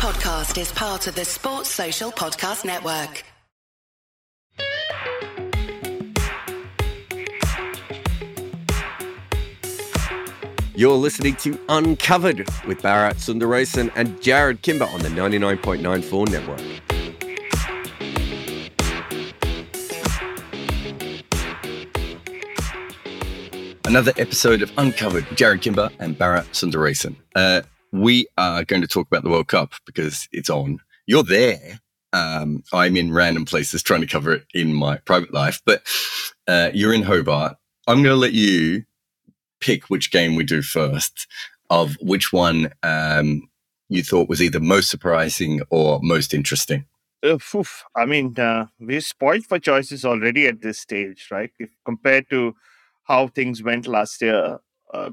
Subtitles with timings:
[0.00, 3.22] podcast is part of the Sports Social Podcast Network.
[10.74, 16.60] You're listening to Uncovered with Bharat Sundaresan and Jarrod Kimber on the 99.94 network.
[23.84, 27.16] Another episode of Uncovered with Jarrod Kimber and Bharat Sundaresan.
[27.36, 27.60] Uh,
[27.92, 30.78] we are going to talk about the World Cup because it's on.
[31.06, 31.80] You're there.
[32.12, 35.82] Um, I'm in random places trying to cover it in my private life, but
[36.48, 37.56] uh, you're in Hobart.
[37.86, 38.84] I'm going to let you
[39.60, 41.26] pick which game we do first,
[41.68, 43.48] of which one um,
[43.88, 46.86] you thought was either most surprising or most interesting.
[47.22, 47.38] Uh.
[47.96, 51.50] I mean, uh, we're spoiled for choices already at this stage, right?
[51.58, 52.54] If compared to
[53.04, 54.58] how things went last year,
[54.94, 55.10] uh,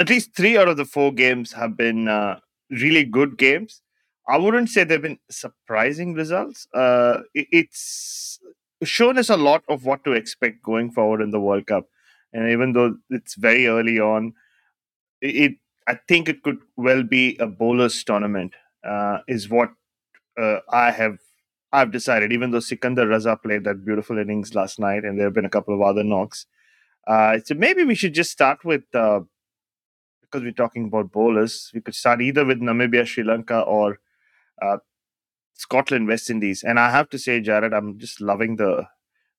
[0.00, 3.82] at least three out of the four games have been uh, really good games.
[4.28, 6.66] I wouldn't say they've been surprising results.
[6.74, 8.40] Uh, it, it's
[8.82, 11.86] shown us a lot of what to expect going forward in the World Cup
[12.32, 14.34] and even though it's very early on,
[15.20, 15.54] it
[15.86, 18.54] I think it could well be a bowlers tournament.
[18.86, 19.70] Uh, is what
[20.40, 21.18] uh, I have
[21.72, 22.32] I've decided.
[22.32, 25.50] Even though Sikandar Raza played that beautiful innings last night, and there have been a
[25.50, 26.46] couple of other knocks,
[27.06, 29.20] uh, so maybe we should just start with uh,
[30.30, 31.70] because we're talking about bowlers.
[31.74, 33.98] We could start either with Namibia, Sri Lanka, or
[34.62, 34.78] uh,
[35.54, 36.62] Scotland, West Indies.
[36.62, 38.86] And I have to say, Jarrod, I'm just loving the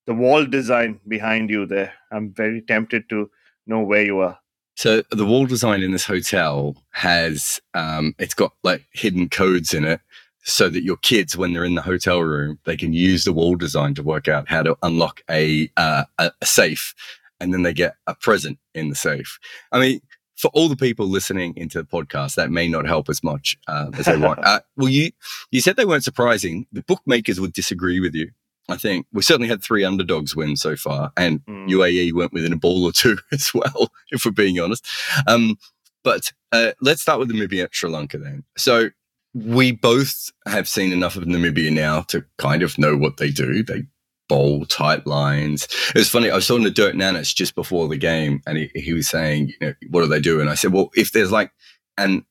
[0.07, 1.93] the wall design behind you there.
[2.11, 3.29] I'm very tempted to
[3.67, 4.39] know where you are.
[4.75, 9.85] So the wall design in this hotel has um, it's got like hidden codes in
[9.85, 10.01] it
[10.43, 13.55] so that your kids, when they're in the hotel room, they can use the wall
[13.55, 16.95] design to work out how to unlock a, uh, a safe,
[17.39, 19.37] and then they get a present in the safe.
[19.71, 20.01] I mean,
[20.41, 23.91] for all the people listening into the podcast, that may not help as much uh,
[23.93, 24.39] as they want.
[24.51, 25.11] Uh, well, you
[25.51, 26.65] you said they weren't surprising.
[26.71, 28.31] The bookmakers would disagree with you.
[28.69, 31.69] I think we certainly had three underdogs win so far, and mm.
[31.69, 34.85] UAE went within a ball or two as well, if we're being honest.
[35.27, 35.57] Um,
[36.03, 38.43] but uh, let's start with Namibia, Sri Lanka then.
[38.57, 38.89] So
[39.33, 43.63] we both have seen enough of Namibia now to kind of know what they do.
[43.63, 43.83] They
[44.31, 45.67] bowl tight lines.
[45.89, 46.31] It was funny.
[46.31, 49.49] I was talking to Dirk Nannes just before the game, and he, he was saying,
[49.49, 50.39] you know, what do they do?
[50.39, 51.51] And I said, well, if there's like
[51.97, 52.25] an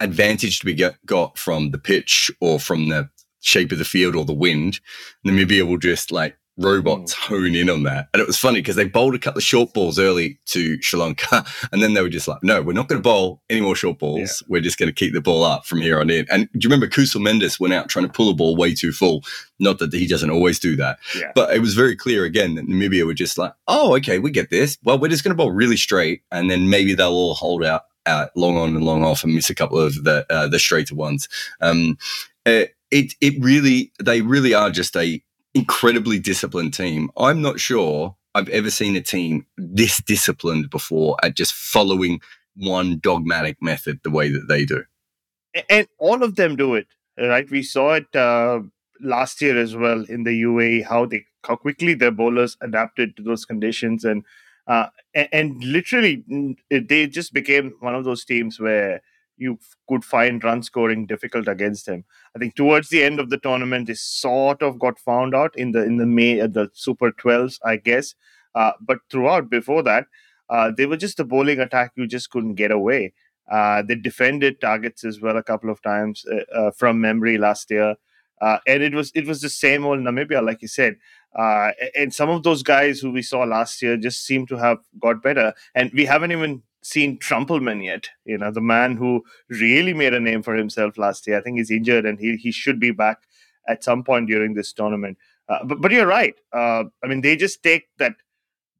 [0.00, 3.08] advantage to be get, got from the pitch or from the
[3.42, 4.80] shape of the field or the wind,
[5.24, 7.18] Namibia will just like robots mm.
[7.18, 8.08] hone in on that.
[8.12, 10.98] And it was funny because they bowled a couple of short balls early to Sri
[10.98, 11.44] Lanka.
[11.72, 13.98] And then they were just like, no, we're not going to bowl any more short
[13.98, 14.42] balls.
[14.42, 14.46] Yeah.
[14.48, 16.26] We're just going to keep the ball up from here on in.
[16.30, 18.92] And do you remember Kusal Mendis went out trying to pull a ball way too
[18.92, 19.24] full?
[19.58, 20.98] Not that he doesn't always do that.
[21.14, 21.32] Yeah.
[21.34, 24.50] But it was very clear again that Namibia were just like, oh, okay, we get
[24.50, 24.78] this.
[24.84, 26.22] Well, we're just going to bowl really straight.
[26.30, 27.82] And then maybe they'll all hold out.
[28.06, 30.94] Uh, long on and long off, and miss a couple of the uh, the straighter
[30.94, 31.28] ones.
[31.60, 31.98] Um,
[32.46, 35.20] uh, it it really they really are just a
[35.56, 37.10] incredibly disciplined team.
[37.16, 42.20] I'm not sure I've ever seen a team this disciplined before at just following
[42.56, 44.84] one dogmatic method the way that they do.
[45.70, 46.86] And all of them do it,
[47.18, 47.50] right?
[47.50, 48.60] We saw it uh,
[49.00, 53.22] last year as well in the UAE how they how quickly their bowlers adapted to
[53.22, 54.24] those conditions and
[54.66, 56.24] uh, and, and literally
[56.70, 59.00] they just became one of those teams where
[59.36, 59.58] you
[59.88, 62.04] could find run scoring difficult against him.
[62.34, 65.72] I think towards the end of the tournament, they sort of got found out in
[65.72, 68.14] the in the May at the Super 12s, I guess.
[68.54, 70.06] Uh, but throughout before that,
[70.48, 73.12] uh, they were just a bowling attack you just couldn't get away.
[73.50, 77.70] Uh, they defended targets as well a couple of times uh, uh, from memory last
[77.70, 77.94] year,
[78.40, 80.96] uh, and it was it was the same old Namibia, like you said.
[81.94, 85.22] and some of those guys who we saw last year just seem to have got
[85.22, 88.08] better, and we haven't even seen Trumpelmann yet.
[88.24, 91.38] You know, the man who really made a name for himself last year.
[91.38, 93.22] I think he's injured and he, he should be back
[93.68, 95.18] at some point during this tournament.
[95.48, 96.34] Uh, but but you're right.
[96.52, 98.14] Uh, I mean, they just take that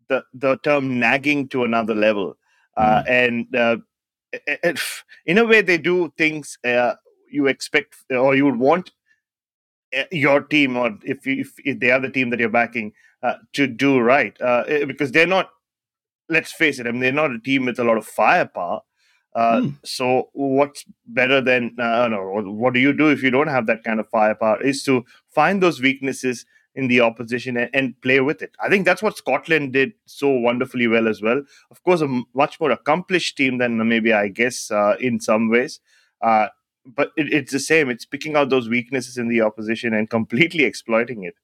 [0.08, 2.36] the the term nagging to another level,
[2.76, 3.04] uh, mm.
[3.08, 3.76] and uh,
[4.32, 4.80] it,
[5.26, 6.94] in a way, they do things uh,
[7.30, 8.90] you expect or you would want
[9.96, 12.92] uh, your team, or if, you, if, if they are the team that you're backing,
[13.52, 14.36] to do right,
[14.86, 15.50] because they're not
[16.28, 18.80] let's face it, I mean, they're not a team with a lot of firepower.
[19.34, 19.68] Uh, hmm.
[19.84, 23.84] So, what's better than uh, know, what do you do if you don't have that
[23.84, 24.62] kind of firepower?
[24.62, 26.46] Is to find those weaknesses
[26.76, 28.54] in the opposition and, and, play with it.
[28.60, 31.42] I think that's what Scotland did so wonderfully well as well.
[31.70, 35.80] Of course, a much more accomplished team than maybe I guess uh, in some ways.
[36.20, 36.48] Uh,
[36.84, 37.90] but it, it's the same.
[37.90, 41.34] It's picking out those weaknesses in the opposition and completely exploiting it.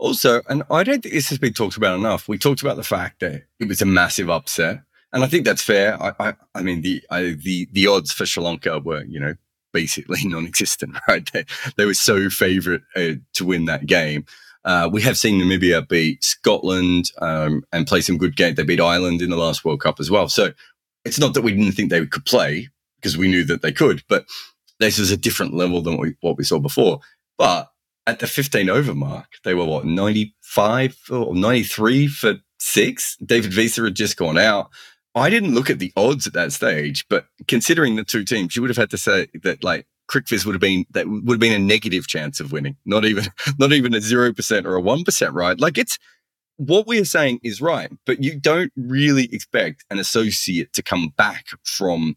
[0.00, 2.26] Also, and I don't think this has been talked about enough.
[2.26, 4.80] We talked about the fact that it was a massive upset,
[5.12, 6.02] and I think that's fair.
[6.02, 9.34] I, I, I mean, the I, the the odds for Sri Lanka were, you know,
[9.74, 11.30] basically non-existent, right?
[11.32, 11.44] They,
[11.76, 14.24] they were so favourite uh, to win that game.
[14.64, 18.56] Uh, we have seen Namibia beat Scotland um, and play some good games.
[18.56, 20.30] They beat Ireland in the last World Cup as well.
[20.30, 20.54] So
[21.04, 24.02] it's not that we didn't think they could play because we knew that they could,
[24.08, 24.24] but
[24.78, 27.00] this is a different level than what we, what we saw before.
[27.36, 27.70] But
[28.06, 33.16] at the 15 over mark, they were what, 95 or 93 for six?
[33.24, 34.70] David Wiese had just gone out.
[35.14, 38.62] I didn't look at the odds at that stage, but considering the two teams, you
[38.62, 41.52] would have had to say that like CricViz would have been that would have been
[41.52, 43.24] a negative chance of winning, not even
[43.58, 45.58] not even a zero percent or a one percent right.
[45.58, 45.98] Like it's
[46.56, 51.08] what we are saying is right, but you don't really expect an associate to come
[51.16, 52.16] back from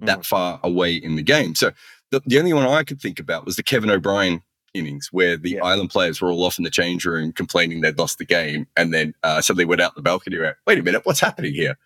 [0.00, 0.26] that mm.
[0.26, 1.54] far away in the game.
[1.54, 1.70] So
[2.10, 4.42] the, the only one I could think about was the Kevin O'Brien
[4.74, 5.64] innings where the yeah.
[5.64, 8.92] island players were all off in the change room complaining they'd lost the game and
[8.92, 11.78] then uh, suddenly went out the balcony and went, wait a minute, what's happening here?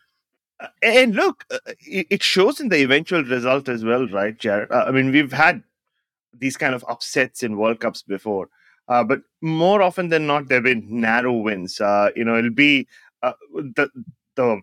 [0.83, 4.71] and look, uh, it shows in the eventual result as well, right, Jarrod?
[4.71, 5.63] Uh, I mean, we've had
[6.37, 8.49] these kind of upsets in World Cups before,
[8.89, 11.81] uh, but more often than not, there've been narrow wins.
[11.81, 12.89] Uh, you know, it'll be
[13.23, 13.89] uh, the
[14.35, 14.61] the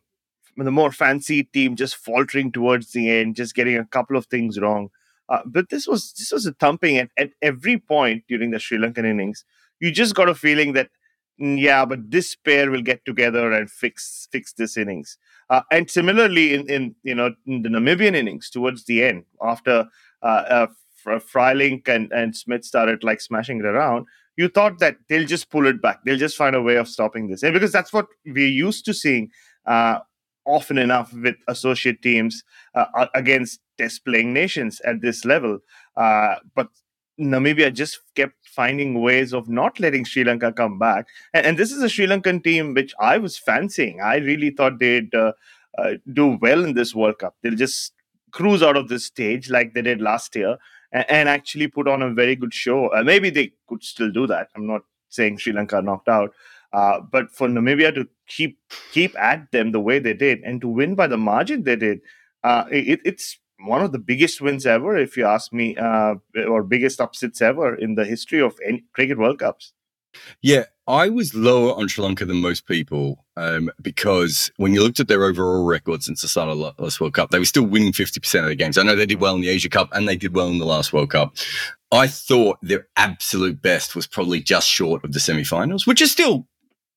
[0.57, 4.59] the more fancy team just faltering towards the end, just getting a couple of things
[4.59, 4.89] wrong.
[5.29, 8.77] Uh, but this was this was a thumping at, at every point during the Sri
[8.77, 9.43] Lankan innings.
[9.79, 10.89] You just got a feeling that
[11.39, 15.17] Mm, yeah, but this pair will get together and fix fix this innings.
[15.49, 19.85] Uh, and similarly, in, in you know in the Namibian innings towards the end, after
[20.23, 20.67] uh, uh,
[21.05, 24.05] Frylinck and and Smit started like smashing it around,
[24.37, 25.99] you thought that they'll just pull it back.
[26.05, 28.93] They'll just find a way of stopping this, and because that's what we're used to
[28.93, 29.29] seeing
[29.65, 29.99] uh,
[30.45, 32.43] often enough with associate teams
[32.75, 35.59] uh, against test playing nations at this level.
[35.97, 36.69] Uh, but
[37.19, 41.07] Namibia just kept finding ways of not letting Sri Lanka come back.
[41.33, 44.01] And, and this is a Sri Lankan team which I was fancying.
[44.01, 45.33] I really thought they'd uh,
[45.77, 47.35] uh, do well in this World Cup.
[47.41, 47.93] They'll just
[48.31, 50.57] cruise out of this stage like they did last year
[50.91, 52.87] and, and actually put on a very good show.
[52.87, 54.49] Uh, maybe they could still do that.
[54.55, 56.33] I'm not saying Sri Lanka knocked out.
[56.75, 58.59] Uh, but for Namibia to keep
[58.91, 62.01] keep at them the way they did and to win by the margin they did,
[62.43, 66.63] uh, it, it's one of the biggest wins ever, if you ask me, uh, or
[66.63, 69.71] biggest upsets ever in the history of any cricket World Cups.
[70.41, 74.99] Yeah, I was lower on Sri Lanka than most people um, because when you looked
[74.99, 77.65] at their overall record since the start of the last World Cup, they were still
[77.65, 78.77] winning 50% of the games.
[78.77, 80.65] I know they did well in the Asia Cup and they did well in the
[80.65, 81.37] last World Cup.
[81.91, 86.47] I thought their absolute best was probably just short of the semi-finals, which is still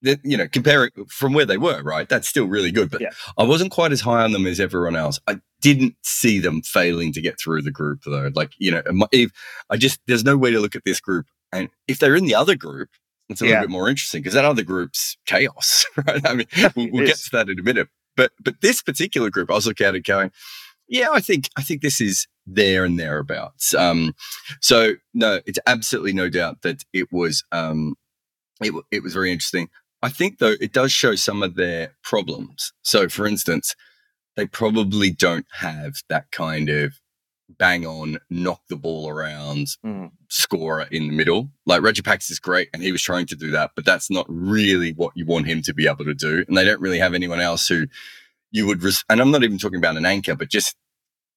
[0.02, 2.08] you know, comparing from where they were, right?
[2.08, 2.90] That's still really good.
[2.90, 3.10] But yeah.
[3.36, 5.18] I wasn't quite as high on them as everyone else.
[5.26, 8.30] I didn't see them failing to get through the group, though.
[8.34, 9.32] Like, you know, if
[9.70, 11.26] I just, there's no way to look at this group.
[11.52, 12.90] And if they're in the other group,
[13.28, 13.50] it's a yeah.
[13.50, 16.26] little bit more interesting because that other group's chaos, right?
[16.26, 16.46] I mean,
[16.76, 17.88] we'll, we'll get to that in a minute.
[18.16, 20.30] But, but this particular group, I was looking at it going,
[20.88, 23.74] yeah, I think, I think this is there and thereabouts.
[23.74, 24.14] Um,
[24.60, 27.94] so no, it's absolutely no doubt that it was, um,
[28.60, 29.68] it, it was very interesting.
[30.02, 32.72] I think, though, it does show some of their problems.
[32.82, 33.74] So, for instance,
[34.36, 37.00] they probably don't have that kind of
[37.48, 40.10] bang on, knock the ball around mm.
[40.28, 41.50] scorer in the middle.
[41.66, 44.92] Like Rajapaksa is great, and he was trying to do that, but that's not really
[44.92, 46.44] what you want him to be able to do.
[46.46, 47.86] And they don't really have anyone else who
[48.50, 48.82] you would.
[48.82, 50.76] Res- and I'm not even talking about an anchor, but just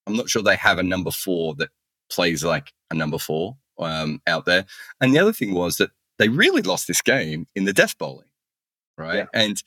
[0.06, 1.70] I'm not sure they have a number four that
[2.12, 4.66] plays like a number four um, out there.
[5.00, 8.28] And the other thing was that they really lost this game in the death bowling
[8.98, 9.18] right?
[9.18, 9.26] Yeah.
[9.34, 9.62] And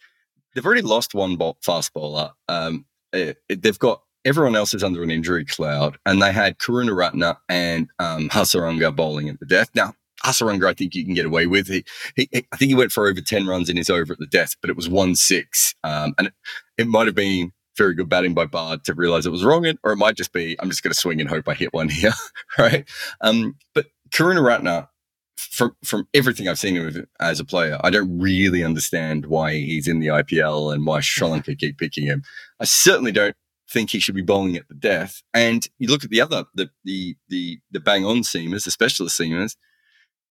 [0.54, 2.32] they've already lost one fast bowler.
[2.48, 6.58] Um, it, it, they've got everyone else is under an injury cloud, and they had
[6.58, 9.70] Karunaratne and um, Hasaranga bowling at the death.
[9.74, 11.68] Now, Hasaranga, I think you can get away with.
[11.68, 11.84] He,
[12.16, 14.56] he, I think he went for over 10 runs in his over at the death,
[14.60, 15.74] but it was 1 6.
[15.84, 16.34] Um, and it,
[16.78, 19.92] it might have been very good batting by Bard to realize it was wrong, or
[19.92, 22.12] it might just be, I'm just going to swing and hope I hit one here,
[22.58, 22.88] right?
[23.20, 24.88] Um, but Karunaratne
[25.36, 29.88] from from everything I've seen him as a player, I don't really understand why he's
[29.88, 32.22] in the IPL and why Sri Lanka keep picking him.
[32.60, 33.36] I certainly don't
[33.70, 35.22] think he should be bowling at the death.
[35.32, 39.18] And you look at the other the the the the bang on seamers, the specialist
[39.18, 39.56] seamers.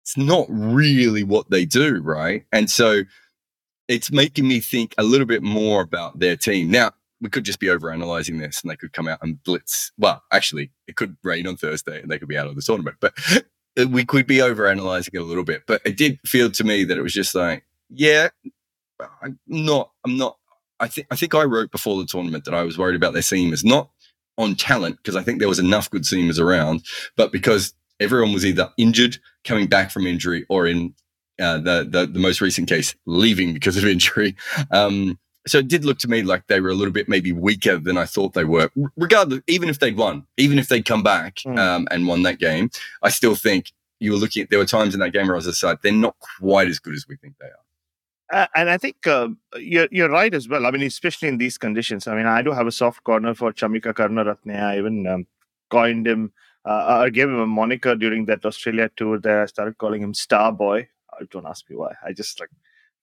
[0.03, 2.45] It's not really what they do, right?
[2.51, 3.03] And so
[3.87, 6.71] it's making me think a little bit more about their team.
[6.71, 9.93] Now, we could just be overanalyzing this and they could come out and blitz.
[9.97, 12.97] Well, actually, it could rain on Thursday and they could be out of the tournament.
[13.01, 13.15] But
[13.77, 16.85] we could be over analyzing it a little bit, but it did feel to me
[16.85, 18.29] that it was just like, yeah,
[19.23, 20.37] I'm not, I'm not,
[20.81, 23.23] I think, I think I wrote before the tournament that I was worried about their
[23.23, 23.91] seamers, not
[24.39, 26.85] on talent, because I think there was enough good seamers around,
[27.17, 30.95] but because everyone was either injured, coming back from injury, or in
[31.41, 34.37] uh, the, the, the most recent case, leaving because of injury.
[34.71, 37.79] Um, so it did look to me like they were a little bit maybe weaker
[37.79, 38.71] than I thought they were.
[38.97, 41.59] Regardless, even if they'd won, even if they'd come back mm.
[41.59, 42.71] um, and won that game,
[43.03, 44.51] I still think you were looking at.
[44.51, 46.95] There were times in that game where I was aside, they're not quite as good
[46.95, 48.43] as we think they are.
[48.43, 50.65] Uh, and I think uh, you're you're right as well.
[50.65, 52.07] I mean, especially in these conditions.
[52.07, 54.59] I mean, I do have a soft corner for Chamika Karunaratne.
[54.59, 55.27] I even um,
[55.69, 56.33] coined him
[56.65, 59.19] uh, I gave him a moniker during that Australia tour.
[59.19, 60.89] There, I started calling him Star Boy.
[61.31, 61.95] don't ask me why.
[62.05, 62.51] I just like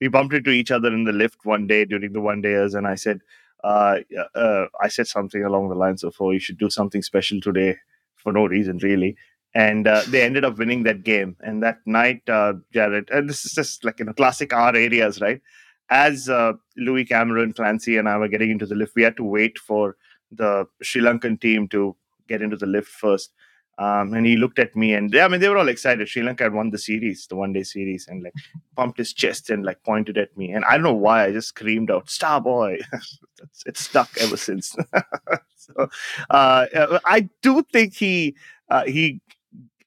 [0.02, 2.88] we bumped into each other in the lift one day during the one dayers, and
[2.88, 3.22] I said,
[3.64, 3.98] uh,
[4.36, 7.78] uh, I said something along the lines of, "Oh, you should do something special today,"
[8.16, 9.16] for no reason really.
[9.56, 11.36] And uh, they ended up winning that game.
[11.42, 15.20] And that night, uh, Jarrod, and this is just like in a classic R areas,
[15.22, 15.42] right?
[15.90, 19.24] As uh, Louis Cameron, Clancy, and I were getting into the lift, we had to
[19.24, 19.98] wait for
[20.32, 21.96] the Sri Lankan team to
[22.28, 23.32] get into the lift first.
[23.80, 26.10] Um, and he looked at me and I mean they were all excited.
[26.10, 28.34] Sri Lanka had won the series, the one day series, and like
[28.76, 30.52] pumped his chest and like pointed at me.
[30.52, 32.80] And I don't know why I just screamed out, Star boy.
[33.66, 34.76] it's stuck ever since.
[35.56, 35.90] so
[36.30, 38.36] uh, I do think he
[38.70, 39.22] uh, he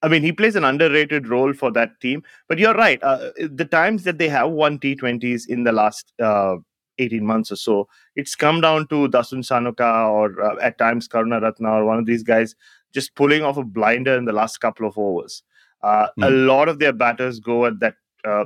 [0.02, 2.22] I mean, he plays an underrated role for that team.
[2.48, 3.00] But you're right.
[3.02, 6.56] Uh, the times that they have won T20s in the last uh,
[6.98, 11.70] 18 months or so, it's come down to Dasun Shanaka or uh, at times Karunaratne
[11.70, 12.56] or one of these guys
[12.92, 15.42] just pulling off a blinder in the last couple of overs.
[15.82, 16.26] Uh, mm.
[16.26, 16.46] A hmm.
[16.46, 17.94] lot of their batters go at that
[18.24, 18.44] uh,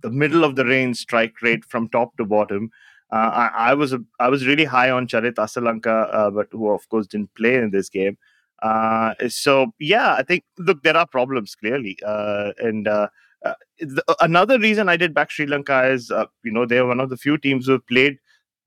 [0.00, 2.70] the middle of the range strike rate from top to bottom.
[3.12, 6.70] Uh, I, I, was a, I was really high on Charit Asalanka, uh, but who
[6.70, 8.18] of course didn't play in this game.
[8.60, 14.88] Uh, so yeah, I think look there are problems clearly, uh, and the, another reason
[14.88, 16.10] I did back Sri Lanka is
[16.42, 18.18] you know they're one of the few teams who have played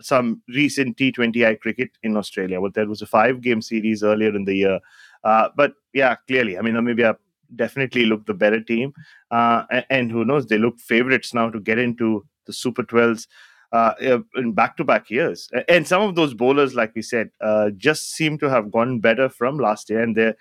[0.02, 2.62] some recent T20I cricket in Australia.
[2.62, 4.80] Well, there was a five game series earlier in the year
[5.28, 7.18] uh, but yeah, clearly, I mean, Namibia
[7.54, 8.94] definitely look the better team.
[9.30, 13.28] Uh, and, and, who knows, they look favorites now to get into the Super 12s
[13.74, 13.94] uh,
[14.36, 15.50] in back to back years.
[15.68, 19.28] And some of those bowlers, like we said, uh, just seem to have gone better
[19.28, 20.02] from last year.
[20.02, 20.34] And they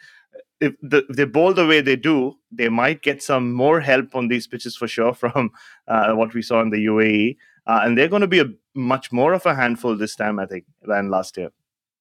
[0.61, 4.14] if, the, if, they bowl the way they do, they might get some more help
[4.14, 5.50] on these pitches for sure from
[5.88, 7.37] uh, what we saw in the UAE.
[7.66, 10.47] Uh, and they're going to be a much more of a handful this time, I
[10.47, 11.50] think, than last year.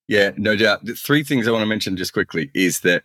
[0.07, 0.85] Yeah, no doubt.
[0.85, 3.03] The three things I want to mention just quickly is that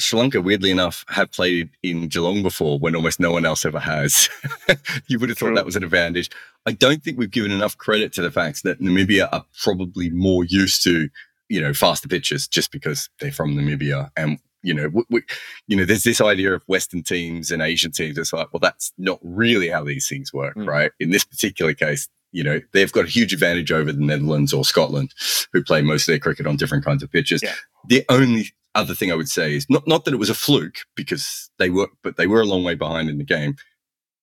[0.00, 3.80] Sri Lanka, weirdly enough, have played in Geelong before when almost no one else ever
[3.80, 4.28] has.
[5.08, 6.30] you would have thought that was an advantage.
[6.66, 10.44] I don't think we've given enough credit to the fact that Namibia are probably more
[10.44, 11.08] used to,
[11.48, 14.10] you know, faster pitches just because they're from Namibia.
[14.16, 15.22] And, you know, we, we,
[15.66, 18.16] you know, there's this idea of Western teams and Asian teams.
[18.18, 20.66] It's like, well, that's not really how these things work, mm.
[20.66, 20.92] right?
[21.00, 24.64] In this particular case, you know, they've got a huge advantage over the Netherlands or
[24.64, 25.12] Scotland,
[25.52, 27.42] who play most of their cricket on different kinds of pitches.
[27.42, 27.54] Yeah.
[27.88, 30.78] The only other thing I would say is not not that it was a fluke
[30.94, 33.56] because they were, but they were a long way behind in the game.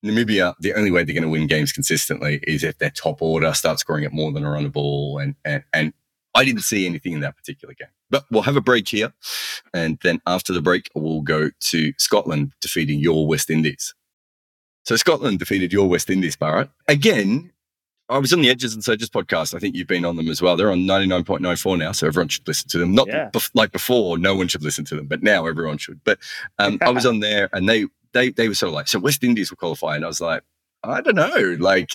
[0.05, 3.53] Namibia, the only way they're going to win games consistently is if their top order
[3.53, 5.93] starts scoring at more than a run a ball, and and and
[6.35, 7.89] I didn't see anything in that particular game.
[8.09, 9.13] But we'll have a break here,
[9.73, 13.95] and then after the break, we'll go to Scotland defeating your West Indies.
[14.85, 16.69] So Scotland defeated your West Indies, Bharat.
[16.87, 17.51] Again,
[18.09, 19.55] I was on the Edges and Sedges podcast.
[19.55, 20.55] I think you've been on them as well.
[20.55, 22.93] They're on 99.94 now, so everyone should listen to them.
[22.93, 23.29] Not yeah.
[23.31, 25.99] bef- like before, no one should listen to them, but now everyone should.
[26.03, 26.19] But
[26.59, 29.23] um, I was on there and they, they, they were sort of like, so West
[29.23, 29.95] Indies will qualify.
[29.95, 30.43] And I was like,
[30.83, 31.57] I don't know.
[31.59, 31.89] Like,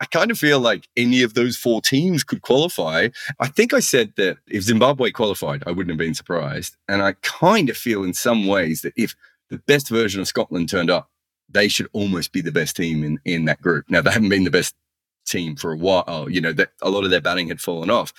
[0.00, 3.08] I kind of feel like any of those four teams could qualify.
[3.40, 6.76] I think I said that if Zimbabwe qualified, I wouldn't have been surprised.
[6.86, 9.16] And I kind of feel in some ways that if
[9.50, 11.10] the best version of Scotland turned up,
[11.48, 13.86] they should almost be the best team in, in that group.
[13.88, 14.74] Now, they haven't been the best
[15.26, 16.28] team for a while.
[16.30, 18.12] You know, that a lot of their batting had fallen off.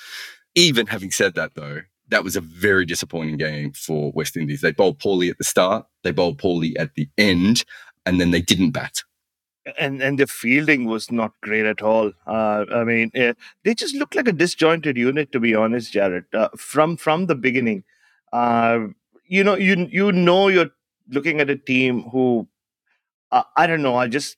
[0.55, 4.61] Even having said that, though, that was a very disappointing game for West Indies.
[4.61, 7.63] They bowled poorly at the start, they bowled poorly at the end,
[8.05, 9.03] and then they didn't bat.
[9.77, 12.13] And and the fielding was not great at all.
[12.25, 13.33] Uh, I mean, uh,
[13.63, 16.23] they just looked like a disjointed unit, to be honest, Jarrod.
[16.33, 17.83] Uh, from from the beginning,
[18.31, 18.79] uh,
[19.25, 20.71] you know, you you know, you're
[21.09, 22.47] looking at a team who,
[23.31, 24.37] uh, I don't know, I just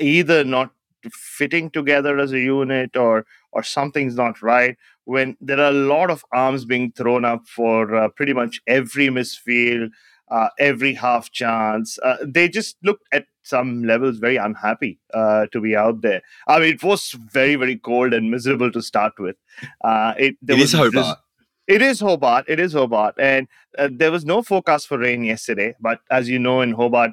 [0.00, 0.72] either not
[1.12, 6.10] fitting together as a unit or or something's not right when there are a lot
[6.10, 9.90] of arms being thrown up for uh, pretty much every misfield
[10.28, 15.60] uh, every half chance uh, they just looked at some levels very unhappy uh, to
[15.60, 19.36] be out there i mean it was very very cold and miserable to start with
[19.84, 21.18] uh, it, it is hobart
[21.66, 22.44] it is Hobart.
[22.46, 25.74] It is Hobart, and uh, there was no forecast for rain yesterday.
[25.80, 27.10] But as you know, in Hobart,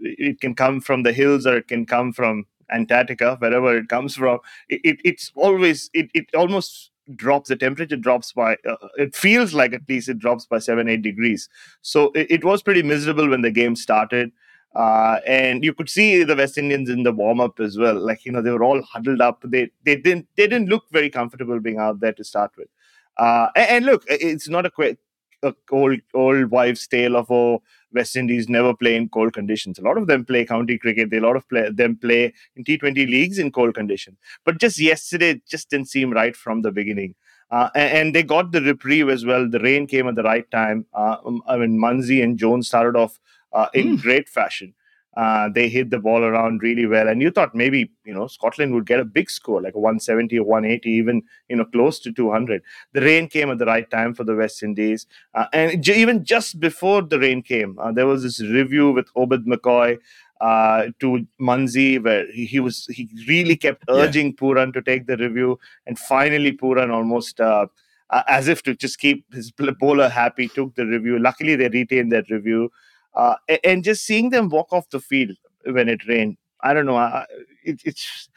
[0.00, 4.16] it can come from the hills or it can come from Antarctica, wherever it comes
[4.16, 9.14] from, it, it it's always it, it almost drops the temperature drops by uh, it
[9.14, 11.48] feels like at least it drops by seven eight degrees
[11.80, 14.32] so it, it was pretty miserable when the game started
[14.74, 17.94] Uh, and you could see the West Indians in the warm up as well.
[18.08, 19.40] Like you know, they were all huddled up.
[19.42, 22.68] They they didn't they didn't look very comfortable being out there to start with.
[23.16, 24.98] Uh, and, and, look, it's not a, quick,
[25.42, 27.62] a old old wives' tale of oh
[27.96, 29.78] West Indies never play in cold conditions.
[29.78, 31.10] A lot of them play county cricket.
[31.10, 34.18] They, a lot of play, them play in T20 leagues in cold conditions.
[34.44, 37.14] But just yesterday, it just didn't seem right from the beginning.
[37.50, 39.48] Uh, and, and, they got the reprieve as well.
[39.48, 40.84] The rain came at the right time.
[40.92, 43.20] Uh, um, I mean, Munsey and Jones started off
[43.52, 44.02] uh, in mm.
[44.02, 44.74] great fashion.
[45.16, 48.74] Uh, they hit the ball around really well, and you thought maybe you know Scotland
[48.74, 52.12] would get a big score, like a 170 or 180, even you know close to
[52.12, 52.62] 200.
[52.92, 56.24] The rain came at the right time for the West Indies, uh, and j- even
[56.24, 59.98] just before the rain came, uh, there was this review with Obed McCoy
[60.40, 64.32] uh, to Munsey, where he, he, was he really kept urging yeah.
[64.32, 67.66] Pooran to take the review, and finally Pooran almost uh,
[68.10, 71.18] uh, as if to just keep his bowler happy took the review.
[71.18, 72.70] Luckily, they retained that review,
[73.16, 76.36] uh, and just seeing them walk off the field when it rained.
[76.62, 77.24] I don't know.
[77.64, 78.28] It, it's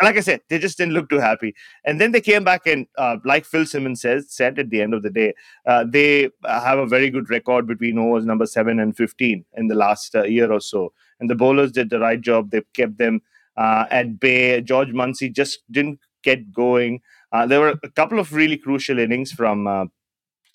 [0.00, 1.54] like I said, they just didn't look too happy.
[1.84, 4.94] And then they came back and, uh, like Phil Simmons says, said at the end
[4.94, 5.34] of the day,
[5.66, 9.74] uh, they have a very good record between overs number seven and fifteen in the
[9.74, 12.50] last uh, year or so and the bowlers did the right job.
[12.50, 13.22] They kept them
[13.56, 14.60] uh, at bay.
[14.60, 17.00] George Munsey just didn't get going.
[17.32, 19.90] Uh, there were a couple of really crucial innings from.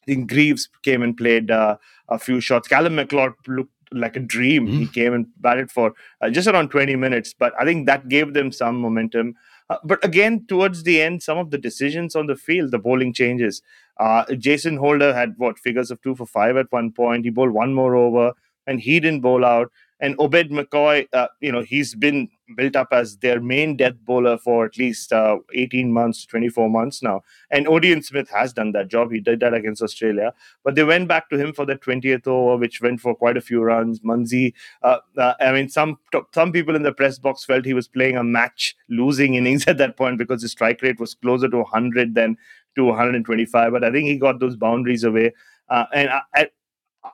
[0.03, 1.77] I think Greaves came and played uh,
[2.07, 2.67] a few shots.
[2.67, 4.67] Calum MacLeod looked like a dream.
[4.67, 4.79] Mm.
[4.79, 8.33] He came and batted for uh, just around 20 minutes, but I think that gave
[8.33, 9.35] them some momentum.
[9.69, 13.13] Uh, but again, towards the end, some of the decisions on the field, the bowling
[13.13, 13.61] changes.
[13.99, 17.25] Uh, Jason Holder had what figures of two for five at one point.
[17.25, 18.33] He bowled one more over,
[18.65, 19.71] and he didn't bowl out.
[19.99, 24.37] And Obed McCoy, uh, you know, he's been built up as their main death bowler
[24.37, 27.23] for at least uh, 18 months, 24 months now.
[27.51, 29.11] And Odean Smith has done that job.
[29.11, 30.33] He did that against Australia.
[30.63, 33.41] But they went back to him for the 20th over, which went for quite a
[33.41, 34.03] few runs.
[34.03, 34.53] Munsey,
[34.83, 35.99] uh, uh, I mean, some
[36.33, 39.77] some people in the press box felt he was playing a match losing innings at
[39.77, 42.37] that point because his strike rate was closer to 100 than
[42.75, 43.71] to 125.
[43.71, 45.33] But I think he got those boundaries away.
[45.69, 46.49] Uh, and I,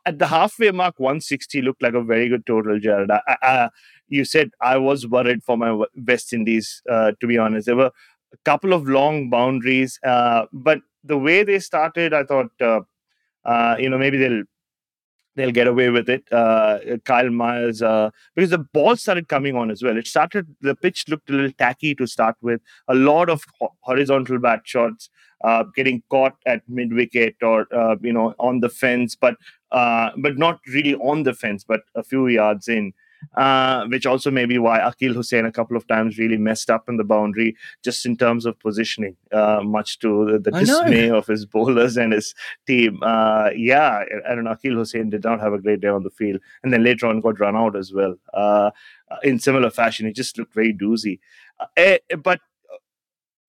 [0.05, 3.11] at the halfway mark, 160 looked like a very good total, Jarrod.
[3.11, 3.69] I, I,
[4.07, 7.65] you said I was worried for my West Indies, uh, to be honest.
[7.65, 7.91] There were
[8.33, 12.81] a couple of long boundaries, uh, but the way they started, I thought, uh,
[13.45, 14.43] uh you know, maybe they'll
[15.35, 16.23] they'll get away with it.
[16.31, 19.97] Uh, Kyle Mayers, uh, because the ball started coming on as well.
[19.97, 22.61] It started, the pitch looked a little tacky to start with.
[22.87, 23.43] A lot of
[23.81, 25.09] horizontal bat shots,
[25.43, 29.35] uh, getting caught at mid wicket or uh, you know on the fence, but
[29.71, 32.93] uh, but not really on the fence, but a few yards in.
[33.35, 36.87] Uh, which also may be why Akeal Hosein a couple of times really messed up
[36.89, 41.27] in the boundary, just in terms of positioning, uh, much to the, the dismay of
[41.27, 42.33] his bowlers and his
[42.67, 42.99] team.
[43.01, 44.55] Uh, yeah, I don't know.
[44.55, 47.19] Akeal Hosein did not have a great day on the field, and then later on
[47.21, 48.15] got run out as well.
[48.33, 48.71] Uh,
[49.23, 51.19] in similar fashion, he just looked very doozy.
[51.77, 52.39] Eh, but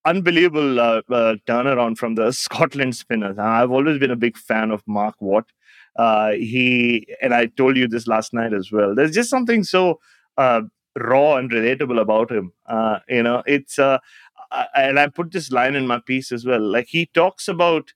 [0.05, 3.37] unbelievable uh, uh, turnaround from the Scotland spinners.
[3.37, 5.51] I've always been a big fan of Mark Watt.
[5.97, 8.95] Uh, he and I told you this last night as well.
[8.95, 9.99] There's just something so
[10.37, 10.61] uh,
[10.99, 12.51] raw and relatable about him.
[12.67, 13.99] Uh, you know, it's uh,
[14.75, 16.61] and I put this line in my piece as well.
[16.61, 17.91] Like he talks about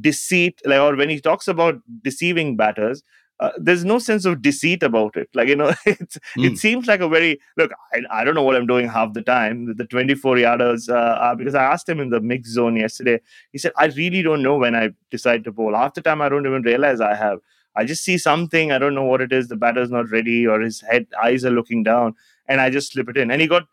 [0.00, 3.02] deceit, like or when he talks about deceiving batters,
[3.40, 5.28] uh, there's no sense of deceit about it.
[5.34, 6.50] Like you know, it's mm.
[6.50, 7.70] it seems like a very look.
[7.92, 9.76] I, I don't know what I'm doing half the time.
[9.76, 13.20] The 24 yarders, uh, uh, because I asked him in the mix zone yesterday.
[13.52, 15.74] He said I really don't know when I decide to bowl.
[15.74, 17.38] Half the time I don't even realize I have.
[17.76, 18.72] I just see something.
[18.72, 19.48] I don't know what it is.
[19.48, 22.14] The batter's not ready, or his head eyes are looking down,
[22.48, 23.30] and I just slip it in.
[23.30, 23.68] And he got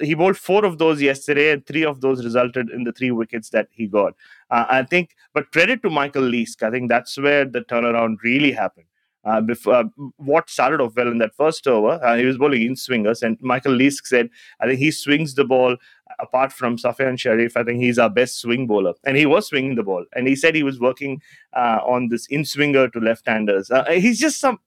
[0.00, 3.50] he bowled four of those yesterday, and three of those resulted in the three wickets
[3.50, 4.14] that he got.
[4.50, 6.62] Uh, I think, but credit to Michael Leask.
[6.62, 8.86] I think that's where the turnaround really happened.
[9.22, 12.02] Uh, before, uh, started off well in that first over.
[12.02, 14.30] Uh, he was bowling in swingers, and Michael Leask said,
[14.60, 15.76] I think he swings the ball
[16.18, 17.56] apart from Safyaan Sharif.
[17.56, 18.94] I think he's our best swing bowler.
[19.04, 20.04] And he was swinging the ball.
[20.14, 21.20] And he said he was working
[21.52, 23.70] uh, on this in swinger to left handers.
[23.70, 24.58] Uh, he's just some,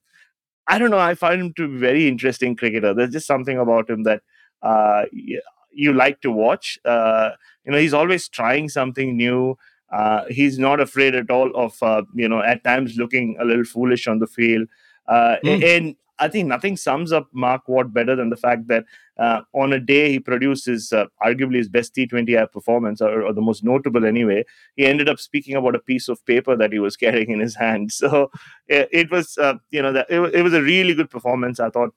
[0.66, 2.94] I don't know, I find him to be very interesting cricketer.
[2.94, 4.22] There's just something about him that
[4.64, 6.78] uh, you like to watch.
[6.84, 9.56] you know, he's always trying something new.
[9.94, 13.64] Uh, he's not afraid at all of uh, you know at times looking a little
[13.64, 14.66] foolish on the field,
[15.06, 15.62] uh, mm.
[15.62, 18.86] and I think nothing sums up Mark Watt better than the fact that
[19.18, 23.40] uh, on a day he produces uh, arguably his best T20I performance, or, or, the
[23.40, 24.44] most notable anyway.
[24.74, 27.54] He ended up speaking about a piece of paper that he was carrying in his
[27.54, 27.92] hand.
[27.92, 28.32] So
[28.66, 31.60] it, it was, uh, you know, that it, it, was a really good performance.
[31.60, 31.94] I thought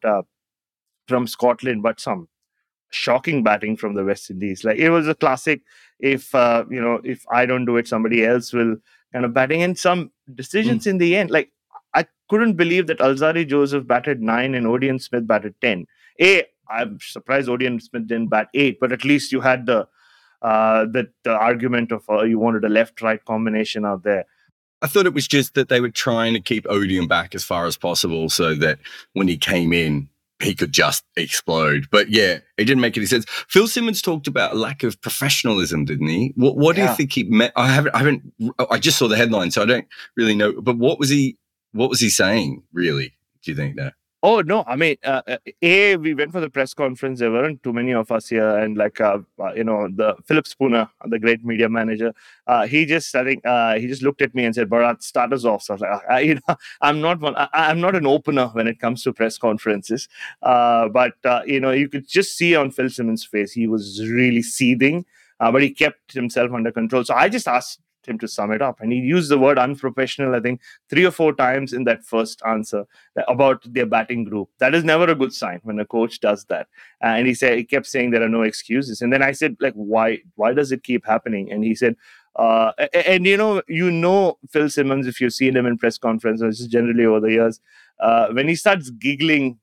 [1.08, 2.28] from Scotland, but some
[2.90, 4.64] shocking batting from the West Indies.
[4.64, 5.62] Like it was a classic.
[6.00, 8.78] If uh, you know, if I don't do it, somebody else will
[9.14, 9.64] kind of batting.
[9.64, 10.92] And some decisions mm.
[10.92, 11.52] in the end, like
[11.94, 15.86] I couldn't believe that Alzarri Joseph batted nine and Odean Smith batted 10.
[16.22, 19.88] A, I'm surprised Odean Smith didn't bat eight, but at least you had the
[20.42, 24.26] uh, the, the argument of uh, you wanted a left right combination out there.
[24.84, 27.66] I thought it was just that they were trying to keep Odean back as far
[27.66, 28.78] as possible so that
[29.14, 30.08] when he came in,
[30.40, 31.88] he could just explode.
[31.92, 33.26] But yeah, it didn't make any sense.
[33.50, 36.34] Phil Simmons talked about lack of professionalism, didn't he?
[36.36, 36.86] What, what yeah.
[36.86, 37.54] do you think he meant?
[37.56, 38.34] I haven't, I haven't,
[38.70, 40.54] I just saw the headline, so I don't really know.
[40.62, 41.38] But what was he,
[41.72, 43.14] what was he saying, really?
[43.44, 43.94] Do you think that?
[44.24, 44.64] Oh no!
[44.66, 47.20] I mean, uh, uh, a we went for the press conference.
[47.20, 50.48] There weren't too many of us here, and like uh, uh, you know, the Philip
[50.48, 52.14] Spooner, the great media manager,
[52.48, 55.34] uh, he just I think uh, he just looked at me and said, "Bharat, start
[55.34, 57.36] us off." So I was like, I, you know, I'm not one.
[57.38, 60.10] I, am not an opener when it comes to press conferences,
[60.42, 61.14] but
[61.46, 65.06] you know, you could just see on Phil Simmons' face he was really seething,
[65.40, 67.04] but he kept himself under control.
[67.06, 68.80] So I just asked him to sum it up.
[68.82, 72.42] And he used the word unprofessional, I think, three or four times in that first
[72.46, 72.86] answer
[73.28, 74.50] about their batting group.
[74.60, 76.68] That is never a good sign when a coach does that.
[77.02, 79.02] And he said he kept saying there are no excuses.
[79.02, 80.20] And then I said, like, why?
[80.36, 81.52] Why does it keep happening?
[81.52, 81.96] And he said,
[82.36, 86.68] uh, and you know, you know Phil Simmons if you've seen him in press conferences,
[86.68, 87.60] generally over the years,
[88.00, 89.58] uh, when he starts giggling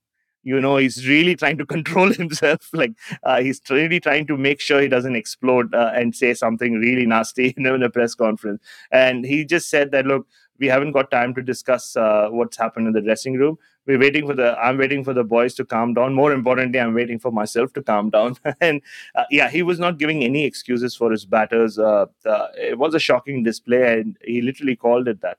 [0.44, 2.70] you know he's really trying to control himself.
[2.72, 2.92] Like
[3.24, 7.06] uh, he's really trying to make sure he doesn't explode uh, and say something really
[7.06, 8.62] nasty in a press conference.
[8.92, 10.26] And he just said that look
[10.58, 13.58] we haven't got time to discuss uh, what's happened in the dressing room.
[13.86, 16.14] We're waiting for the i'm waiting for the boys to calm down.
[16.14, 18.36] More importantly i'm waiting for myself to calm down.
[18.60, 18.80] And
[19.14, 22.94] uh, yeah he was not giving any excuses for his batters uh, uh, it was
[22.94, 25.38] a shocking display and he literally called it that.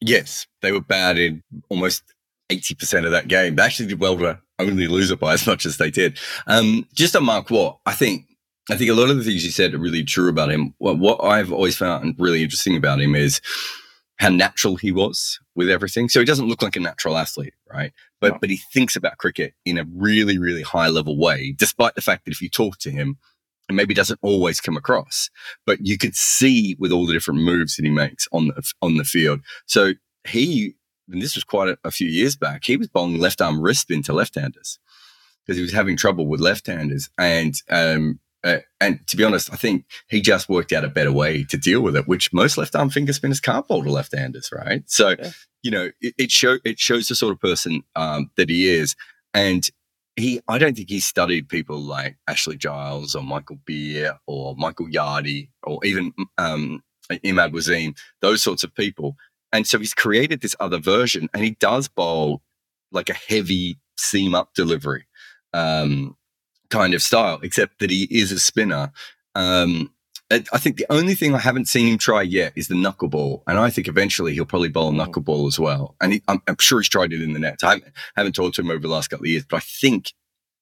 [0.00, 2.02] Yes they were bad in almost
[2.50, 3.56] 80% of that game.
[3.56, 6.18] They actually did well to only lose it by as much as they did.
[6.46, 8.26] Um, just on Mark Watt, I think
[8.70, 10.74] I think a lot of the things you said are really true about him.
[10.76, 13.40] What, what I've always found really interesting about him is
[14.18, 16.08] how natural he was with everything.
[16.08, 17.92] So he doesn't look like a natural athlete, right?
[18.20, 18.38] But no.
[18.40, 22.24] but he thinks about cricket in a really really high level way, despite the fact
[22.24, 23.16] that if you talk to him,
[23.68, 25.30] it maybe doesn't always come across.
[25.66, 28.96] But you can see with all the different moves that he makes on the on
[28.96, 29.40] the field.
[29.66, 29.92] So
[30.26, 30.74] he
[31.10, 33.82] and this was quite a, a few years back, he was bowling left arm wrist
[33.82, 34.78] spin to left handers
[35.44, 37.08] because he was having trouble with left handers.
[37.16, 41.10] And, um, uh, and to be honest, I think he just worked out a better
[41.10, 44.14] way to deal with it, which most left arm finger spinners can't bowl to left
[44.14, 44.82] handers, right?
[44.86, 45.30] So, yeah.
[45.62, 48.94] you know, it, it, show, it shows the sort of person um, that he is.
[49.32, 49.68] And
[50.16, 54.88] he, I don't think he studied people like Ashley Giles or Michael Beer or Michael
[54.88, 59.16] Yardy or even um, Imad Wasim, those sorts of people.
[59.52, 62.42] And so he's created this other version and he does bowl
[62.92, 65.06] like a heavy seam up delivery
[65.52, 66.16] um,
[66.70, 68.92] kind of style, except that he is a spinner.
[69.34, 69.92] Um,
[70.30, 73.58] I think the only thing I haven't seen him try yet is the knuckleball, and
[73.58, 75.06] I think eventually he'll probably bowl a mm.
[75.06, 75.96] knuckleball as well.
[76.02, 77.60] And he, I'm, I'm, sure he's tried it in the net.
[77.62, 80.12] I haven't, haven't, talked to him over the last couple of years, but I think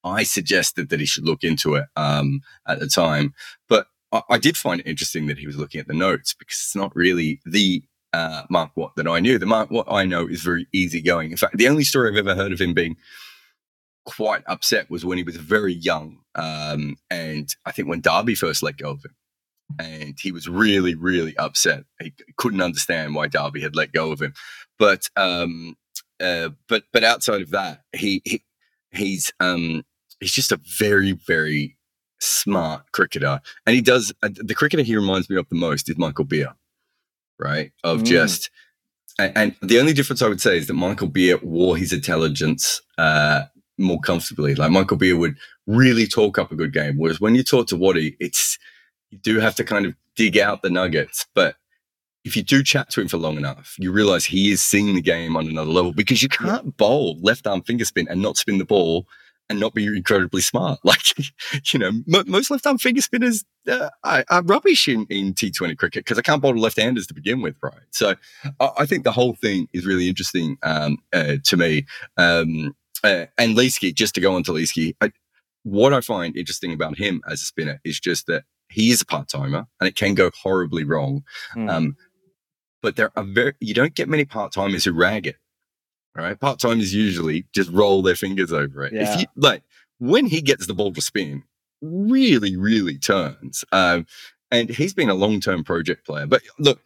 [0.04, 3.34] I suggested that he should look into it um, at the time.
[3.68, 6.58] But I, I, did find it interesting that he was looking at the notes because
[6.58, 9.38] it's not really the uh, Mark Watt that I knew.
[9.38, 11.30] The Mark Watt I know is very easygoing.
[11.30, 12.96] In fact, the only story I've ever heard of him being
[14.04, 16.20] quite upset was when he was very young.
[16.34, 19.14] Um, and I think when Derby first let go of him,
[19.80, 21.84] and he was really, really upset.
[22.00, 24.32] He couldn't understand why Derby had let go of him.
[24.78, 25.76] But um,
[26.20, 28.44] uh, but but outside of that, he, he
[28.92, 29.82] he's um,
[30.20, 31.76] he's just a very, very
[32.20, 35.98] smart cricketer, and he does uh, the cricketer he reminds me of the most is
[35.98, 36.54] Michael Beer
[37.38, 37.72] right?
[37.84, 38.06] Of mm.
[38.06, 38.50] just,
[39.18, 42.80] and, and, the only difference I would say is that Michael Beer wore his intelligence
[42.98, 43.44] uh,
[43.78, 44.54] more comfortably.
[44.54, 47.76] Like Michael Beer would really talk up a good game, whereas when you talk to
[47.76, 48.58] Waddy, it's
[49.10, 51.56] you do have to kind of dig out the nuggets, but
[52.24, 55.00] if you do chat to him for long enough, you realize he is seeing the
[55.00, 58.58] game on another level because you can't bowl left arm finger spin and not spin
[58.58, 59.06] the ball
[59.48, 60.80] and not be incredibly smart.
[60.86, 61.14] Like,
[61.72, 65.76] you know, m- most left arm finger spinners uh, are, are, rubbish in, in T20
[65.76, 67.74] cricket because I can't bowl left handers to begin with, right?
[67.90, 68.14] So
[68.60, 71.86] I, I, think the whole thing is really interesting um, uh, to me.
[72.16, 75.10] Um, uh, and Leeski, just to go on to Leeski, I,
[75.64, 79.06] what I find interesting about him as a spinner is just that he is a
[79.06, 81.24] part timer and it can go horribly wrong.
[81.56, 81.70] Mm.
[81.70, 81.96] Um,
[82.80, 85.36] but there are very, you don't get many part timers who rag it
[86.16, 86.38] right?
[86.38, 88.92] Part timers usually just roll their fingers over it.
[88.92, 89.14] Yeah.
[89.14, 89.62] If you like
[89.98, 91.42] when he gets the ball to spin,
[91.80, 93.64] really, really turns.
[93.72, 94.06] Um,
[94.50, 96.26] and he's been a long term project player.
[96.26, 96.80] But look,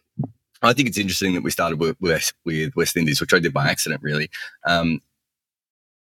[0.61, 3.53] I think it's interesting that we started with West, with West Indies, which I did
[3.53, 4.29] by accident, really.
[4.65, 5.01] Um,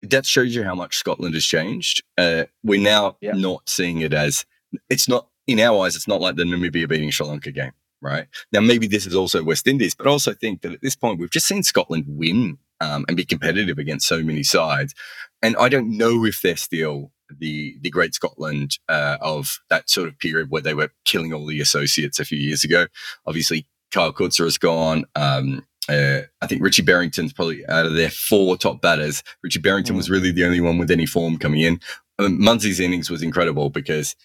[0.03, 2.03] that shows you how much Scotland has changed.
[2.17, 4.45] Uh, we're now not seeing it as
[4.89, 5.95] it's not in our eyes.
[5.95, 8.27] It's not like the Namibia beating Sri Lanka game, right?
[8.51, 11.19] Now, maybe this is also West Indies, but I also think that at this point,
[11.19, 14.93] we've just seen Scotland win um, and be competitive against so many sides.
[15.41, 20.07] And I don't know if they're still the the great Scotland uh, of that sort
[20.07, 22.87] of period where they were killing all the associates a few years ago.
[23.25, 25.05] Obviously, Kyle Coetzer has gone.
[25.15, 29.23] Um, uh, I think Richie Barrington's probably out of their four top batters.
[29.43, 29.97] Richie Barrington mm.
[29.97, 31.79] was really the only one with any form coming in.
[32.19, 34.15] Um, Munsey's innings was incredible because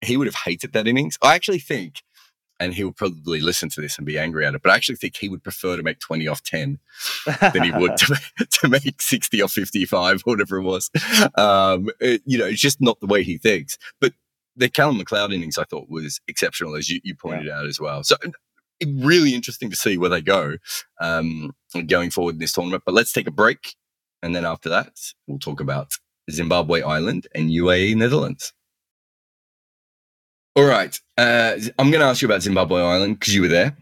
[0.00, 1.18] he would have hated that innings.
[1.22, 2.02] I actually think,
[2.60, 4.96] and he will probably listen to this and be angry at it, but I actually
[4.96, 6.78] think he would prefer to make 20 off 10
[7.40, 8.20] than he would to,
[8.50, 10.90] to make 60 off 55, whatever it was.
[11.36, 13.78] Um, it, you know, it's just not the way he thinks.
[14.00, 14.12] But
[14.54, 17.58] the Calum MacLeod innings, I thought, was exceptional, as you, you pointed yeah.
[17.58, 18.04] out as well.
[18.04, 18.16] So
[18.86, 20.56] really interesting to see where they go
[21.00, 21.52] um,
[21.86, 22.82] going forward in this tournament.
[22.84, 23.74] But let's take a break.
[24.22, 24.92] And then after that,
[25.26, 25.94] we'll talk about
[26.30, 28.52] Zimbabwe Ireland and UAE Netherlands.
[30.56, 30.98] All right.
[31.16, 33.76] Uh, I'm going to ask you about Zimbabwe Ireland because you were there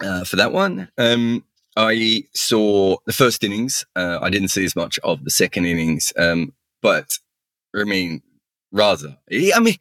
[0.00, 0.88] uh, for that one.
[0.96, 1.44] Um,
[1.76, 3.84] I saw the first innings.
[3.96, 6.12] Uh, I didn't see as much of the second innings.
[6.16, 7.18] Um, but
[7.74, 8.22] I mean,
[8.70, 9.76] rather, I mean,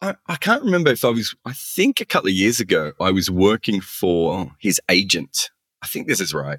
[0.00, 3.10] I, I can't remember if I was, I think a couple of years ago, I
[3.10, 5.50] was working for his agent.
[5.82, 6.58] I think this is right.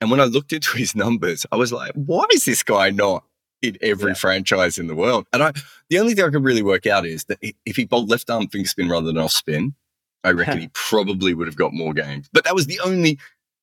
[0.00, 3.24] And when I looked into his numbers, I was like, why is this guy not
[3.64, 4.14] in every yeah.
[4.14, 5.26] franchise in the world?
[5.32, 5.52] And I,
[5.88, 8.48] the only thing I could really work out is that if he bowled left arm
[8.48, 9.74] finger spin rather than off spin,
[10.22, 12.28] I reckon he probably would have got more games.
[12.32, 13.18] But that was the only,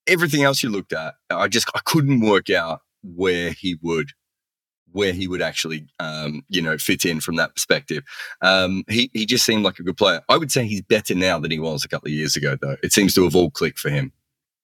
[0.07, 4.11] everything else you looked at, I just, I couldn't work out where he would
[4.93, 8.03] where he would actually, um, you know, fit in from that perspective.
[8.41, 10.21] Um, he he just seemed like a good player.
[10.29, 12.77] I would say he's better now than he was a couple of years ago, though.
[12.83, 14.11] It seems to have all clicked for him.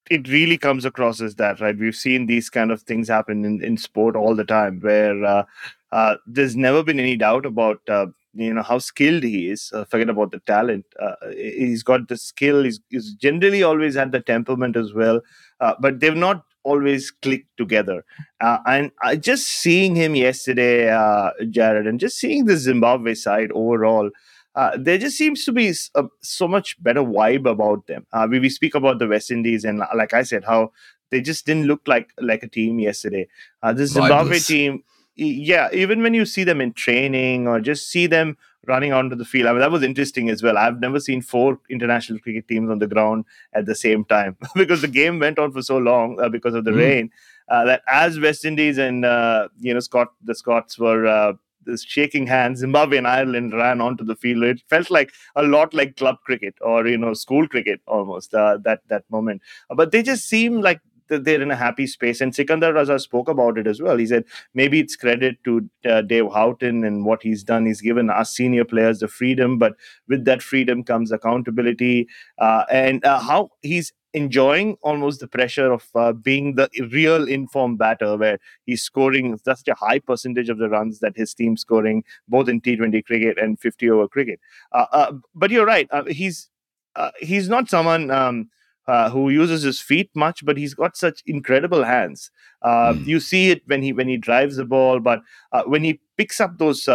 [0.09, 1.77] It really comes across as that, right?
[1.77, 5.43] We've seen these kind of things happen in, in sport all the time, where uh,
[5.91, 9.71] uh, there's never been any doubt about uh, you know how skilled he is.
[9.73, 10.85] Uh, forget about the talent.
[10.99, 12.63] Uh, he's got the skill.
[12.63, 15.21] He's, he's, generally always had the temperament as well.
[15.59, 18.03] Uh, but they've not always clicked together.
[18.41, 18.91] And
[19.21, 24.09] just seeing him yesterday, Jarrod, and just seeing the Zimbabwe side overall,
[24.57, 28.07] uh, there just seems to be a, so much better vibe about them.
[28.11, 30.71] Uh, we, we speak about the West Indies, and like I said, how
[31.11, 33.27] they just didn't look like like a team yesterday.
[33.61, 34.83] Uh, the Zimbabwe team,
[35.15, 39.25] yeah, even when you see them in training or just see them running onto the
[39.25, 39.45] field.
[39.45, 40.57] I mean, that was interesting as well.
[40.57, 44.81] I've never seen four international cricket teams on the ground at the same time because
[44.81, 46.77] the game went on for so long uh, because of the mm.
[46.77, 47.11] rain.
[47.47, 52.27] Uh, that as West Indies and uh, you know Scott, the Scots were uh, shaking
[52.27, 52.59] hands.
[52.59, 54.43] Zimbabwe and Ireland ran onto the field.
[54.43, 58.57] It felt like a lot like club cricket or you know school cricket almost uh,
[58.63, 59.41] that that moment.
[59.69, 62.21] but they just seem like they're in a happy space.
[62.21, 63.97] And Sikandar Raza spoke about it as well.
[63.97, 67.65] He said maybe it's credit to uh, Dave Houghton and what he's done.
[67.65, 69.73] He's given us senior players the freedom, but
[70.07, 72.07] with that freedom comes accountability
[72.39, 77.77] uh, and uh, how he's enjoying almost the pressure of uh, being the real informed
[77.77, 82.03] batter where he's scoring such a high percentage of the runs that his team's scoring
[82.27, 84.39] both in T20 cricket and 50 over cricket.
[84.71, 85.87] Uh, uh, but you're right.
[85.91, 86.49] Uh, he's
[86.95, 88.49] uh, he's not someone um,
[88.87, 92.31] uh, who uses his feet much, but he's got such incredible hands.
[92.61, 93.05] Uh, mm.
[93.05, 96.41] You see it when he when he drives the ball, but uh, when he picks
[96.41, 96.87] up those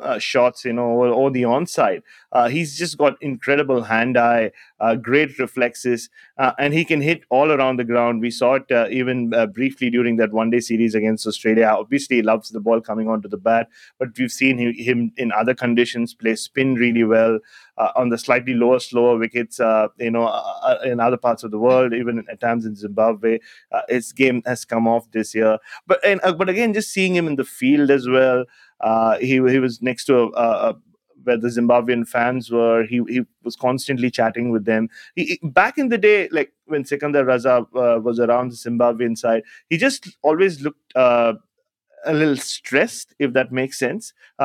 [0.00, 2.02] uh, shots, you know, or, or the onside.
[2.32, 7.22] Uh, he's just got incredible hand eye, uh, great reflexes, uh, and he can hit
[7.30, 8.20] all around the ground.
[8.20, 11.66] We saw it uh, even briefly during that one day series against Australia.
[11.66, 15.30] Obviously, he loves the ball coming onto the bat, but we've seen him, him in
[15.32, 17.38] other conditions play spin really well.
[17.96, 19.58] on the slightly lower, slower wickets,
[19.98, 20.42] you know,
[20.84, 23.38] in other parts of the world, even at times in Zimbabwe,
[23.88, 25.58] his game has come off this year.
[25.86, 28.44] But and but again, just seeing him in the field as well,
[28.80, 30.76] uh, he he was next to a, a,
[31.22, 32.84] where the Zimbabwean fans were.
[32.84, 34.88] He he was constantly chatting with them.
[35.14, 39.42] He, back in the day, like when Sikandar Raza uh, was around the Zimbabwean side,
[39.70, 40.94] he just always looked.
[40.94, 41.34] Uh,
[42.06, 44.12] a little stressed, if that makes sense.
[44.38, 44.42] Uh,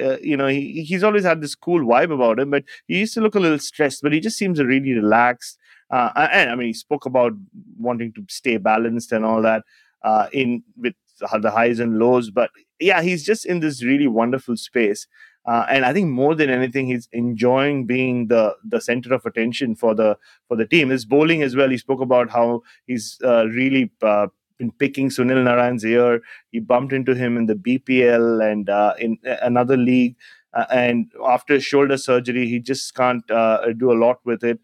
[0.00, 3.14] uh, you know, he, he's always had this cool vibe about him, but he used
[3.14, 4.02] to look a little stressed.
[4.02, 5.58] But he just seems really relaxed.
[5.90, 7.32] Uh, and I mean, he spoke about
[7.78, 9.64] wanting to stay balanced and all that
[10.02, 10.94] uh, in with
[11.40, 12.30] the highs and lows.
[12.30, 15.06] But yeah, he's just in this really wonderful space.
[15.46, 19.74] Uh, and I think more than anything, he's enjoying being the the center of attention
[19.74, 20.90] for the for the team.
[20.90, 21.70] His bowling as well.
[21.70, 24.26] He spoke about how he's uh, really uh,
[24.58, 26.20] been picking Sunil Narine's ear.
[26.50, 30.16] He bumped into him in the BPL and uh, in another league.
[30.52, 34.58] Uh, and after shoulder surgery, he just can't uh, do a lot with it.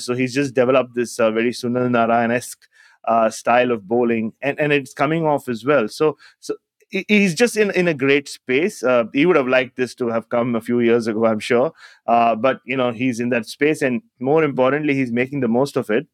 [0.00, 2.67] so he's just developed this very Sunil Narine esque
[3.30, 5.88] style of bowling, and and it's coming off as well.
[5.88, 6.54] So so
[6.90, 8.82] he's just in, in a great space.
[8.82, 11.72] Uh, he would have liked this to have come a few years ago, I'm sure.
[12.06, 15.76] Uh, but you know, he's in that space, and more importantly, he's making the most
[15.76, 16.06] of it.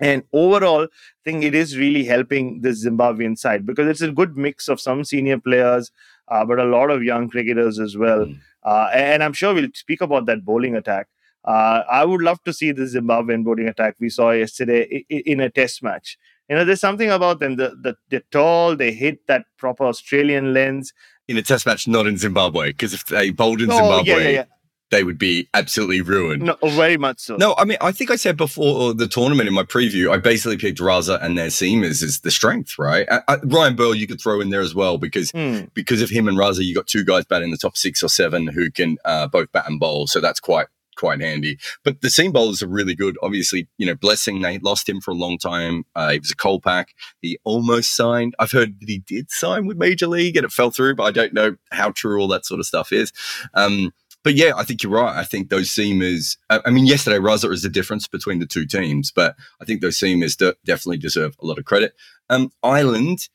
[0.00, 0.88] And overall, I
[1.24, 5.04] think it is really helping the Zimbabwean side because it's a good mix of some
[5.04, 5.92] senior players,
[6.28, 8.26] uh, but a lot of young cricketers as well.
[8.26, 8.90] Mm.
[8.94, 11.06] and I'm sure we'll speak about that bowling attack.
[11.44, 15.50] Uh, I would love to see the Zimbabwean bowling attack we saw yesterday in a
[15.50, 16.16] test match.
[16.48, 17.56] You know, there's something about them.
[17.56, 20.92] The, the, they're tall, they hit that proper Australian lens.
[21.28, 24.18] In a test match, not in Zimbabwe, because if they bowled in oh, Zimbabwe, yeah,
[24.18, 24.44] yeah, yeah.
[24.90, 26.42] they would be absolutely ruined.
[26.42, 27.36] No, very much so.
[27.36, 30.58] No, I mean, I think I said before the tournament in my preview, I basically
[30.58, 33.06] picked Raza and their seamers as the strength, right?
[33.10, 35.72] I, I, Ryan Burl, you could throw in there as well because mm.
[35.72, 38.08] because of him and Raza, you got two guys batting in the top six or
[38.08, 40.06] seven who can uh, both bat and bowl.
[40.06, 41.58] So that's quite quite handy.
[41.84, 43.16] But the seam bowlers are really good.
[43.22, 45.84] Obviously, you know, Blessing, they lost him for a long time.
[45.94, 46.86] Uh, he was a Kolpak.
[47.20, 48.34] He almost signed.
[48.38, 51.10] I've heard that he did sign with Major League and it fell through, but I
[51.10, 53.12] don't know how true all that sort of stuff is.
[53.54, 53.92] Um,
[54.24, 55.16] but yeah, I think you're right.
[55.16, 56.38] I think those seamers.
[56.48, 59.98] I mean, yesterday Raza is the difference between the two teams, but I think those
[59.98, 61.94] seamers de- definitely deserve a lot of credit.
[62.30, 63.28] Um, Ireland,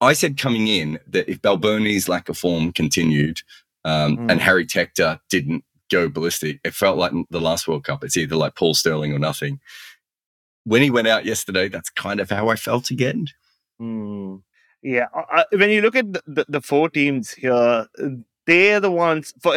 [0.00, 3.40] I said coming in that if Balbirnie's lack of form continued
[3.84, 4.30] um, mm.
[4.30, 5.62] and Harry Tector didn't
[5.94, 6.60] go ballistic.
[6.64, 8.04] It felt like the last World Cup.
[8.04, 9.60] It's either like Paul Stirling or nothing.
[10.64, 13.26] When he went out yesterday, that's kind of how I felt again.
[13.80, 14.42] Mm.
[14.82, 17.86] Yeah, I, when you look at the, the, the, four teams here,
[18.46, 19.56] they're the ones for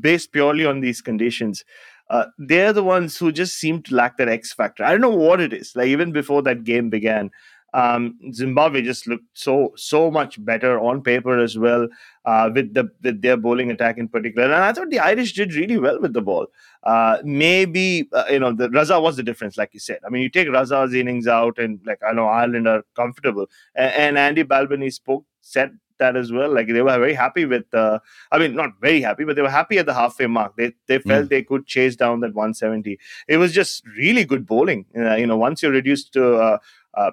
[0.00, 1.64] based purely on these conditions.
[2.08, 4.84] Uh, they're the ones who just seem to lack that X factor.
[4.84, 5.74] I don't know what it is.
[5.74, 7.30] Like even before that game began,
[7.76, 11.86] um, Zimbabwe just looked so so much better on paper as well
[12.24, 14.46] uh, with the with their bowling attack in particular.
[14.46, 16.46] And I thought the Irish did really well with the ball.
[16.84, 19.98] Uh, maybe uh, you know the Raza was the difference, like you said.
[20.06, 23.92] I mean, you take Raza's innings out, and like I know Ireland are comfortable, and,
[23.92, 26.52] and Andy Balbirnie spoke said that as well.
[26.54, 27.66] Like they were very happy with.
[27.74, 27.98] Uh,
[28.32, 30.56] I mean, not very happy, but they were happy at the halfway mark.
[30.56, 31.28] They they felt mm.
[31.28, 32.98] they could chase down that 170.
[33.28, 34.86] It was just really good bowling.
[34.96, 36.58] Uh, you know, once you're reduced to uh,
[36.94, 37.10] uh,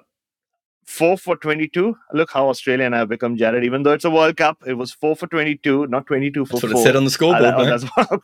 [0.84, 1.96] four for 22.
[2.12, 3.64] Look how Australian I have become, Jarrod.
[3.64, 6.60] Even though it's a World Cup, it was four for 22, not 22 for that's
[6.60, 6.70] four.
[6.70, 7.44] what it said on the scoreboard.
[7.44, 8.18] I,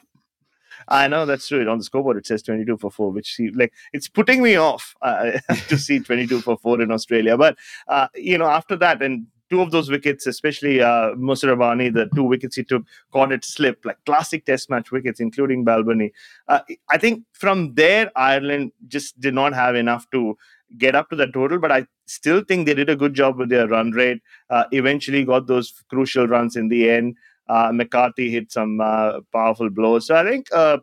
[1.04, 1.68] I know that's true.
[1.68, 4.94] On the scoreboard, it says 22 for four, which see, like it's putting me off
[5.02, 5.32] uh,
[5.68, 7.36] to see 22 for four in Australia.
[7.36, 7.56] But
[7.88, 12.22] uh, you know, after that, and two of those wickets, especially uh, Musa the two
[12.22, 16.12] wickets he took, caught it slip, like classic Test match wickets, including Balbirnie.
[16.48, 20.38] Uh, I think from there, Ireland just did not have enough to
[20.78, 23.48] get up to that total, but I still think they did a good job with
[23.48, 24.22] their run rate.
[24.48, 27.16] Uh, eventually got those crucial runs in the end.
[27.48, 30.06] Uh, McCarthy hit some uh, powerful blows.
[30.06, 30.78] So I think, uh,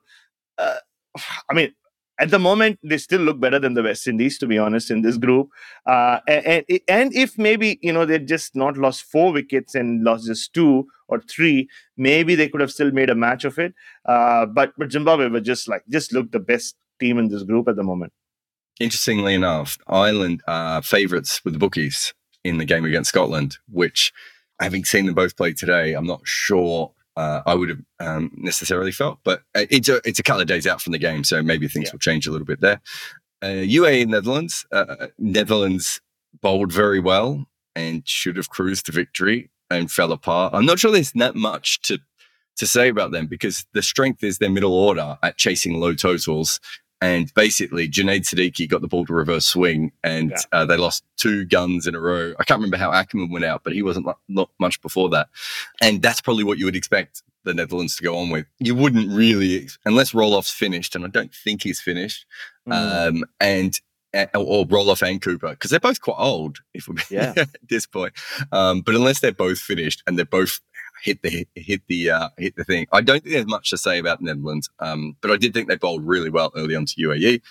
[0.58, 0.76] uh,
[1.50, 1.74] I mean,
[2.20, 5.02] at the moment they still look better than the West Indies, to be honest, in
[5.02, 5.50] this group.
[5.86, 10.26] Uh, and and if maybe you know they just not lost four wickets and lost
[10.26, 13.74] just two or three, maybe they could have still made a match of it.
[14.06, 17.76] but but Zimbabwe were just like just look the best team in this group at
[17.76, 18.12] the moment
[18.80, 22.14] interestingly enough, Ireland are favourites with the bookies
[22.44, 24.14] in the game against Scotland, which,
[24.60, 28.92] having seen them both play today, I'm not sure uh, I would have um, necessarily
[28.92, 29.20] felt.
[29.24, 31.68] But uh, it's a it's a couple of days out from the game, so maybe
[31.68, 31.92] things yeah.
[31.94, 32.80] will change a little bit there.
[33.42, 36.02] Uh, UAE Netherlands, uh, Netherlands
[36.42, 40.54] bowled very well and should have cruised to victory and fell apart.
[40.54, 42.00] I'm not sure there's that much to
[42.58, 46.60] to say about them because the strength is their middle order at chasing low totals
[47.00, 50.38] and basically, Junaid Siddiqui got the ball to reverse swing, and yeah.
[50.52, 52.34] uh, they lost two guns in a row.
[52.40, 55.30] I can't remember how Ackermann went out, but he wasn't not much before that.
[55.82, 58.48] And that's probably what you would expect the Netherlands to go on with.
[58.60, 62.26] You wouldn't really, unless Roelof's finished, and I don't think he's finished,
[62.68, 62.74] mm.
[62.74, 63.80] um, and
[64.14, 67.34] uh, or Roloff and Cooper, because they're both quite old, if we're yeah.
[67.38, 68.14] at this point.
[68.52, 70.62] Um, but unless they're both finished and they're both
[71.02, 72.88] hit the hit the uh, hit the thing.
[72.92, 75.68] I don't think there's much to say about the Netherlands, um, but I did think
[75.68, 77.42] they bowled really well early on to UAE.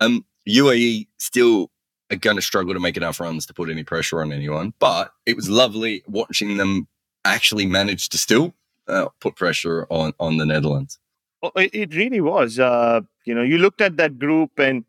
[0.00, 1.70] Um, UAE still
[2.10, 5.12] are going to struggle to make enough runs to put any pressure on anyone, but
[5.26, 6.88] it was lovely watching them
[7.24, 8.54] actually manage to still
[8.88, 10.98] uh, put pressure on on the Netherlands.
[11.42, 12.58] Oh, it really was.
[12.58, 14.84] Uh, you know, you looked at that group and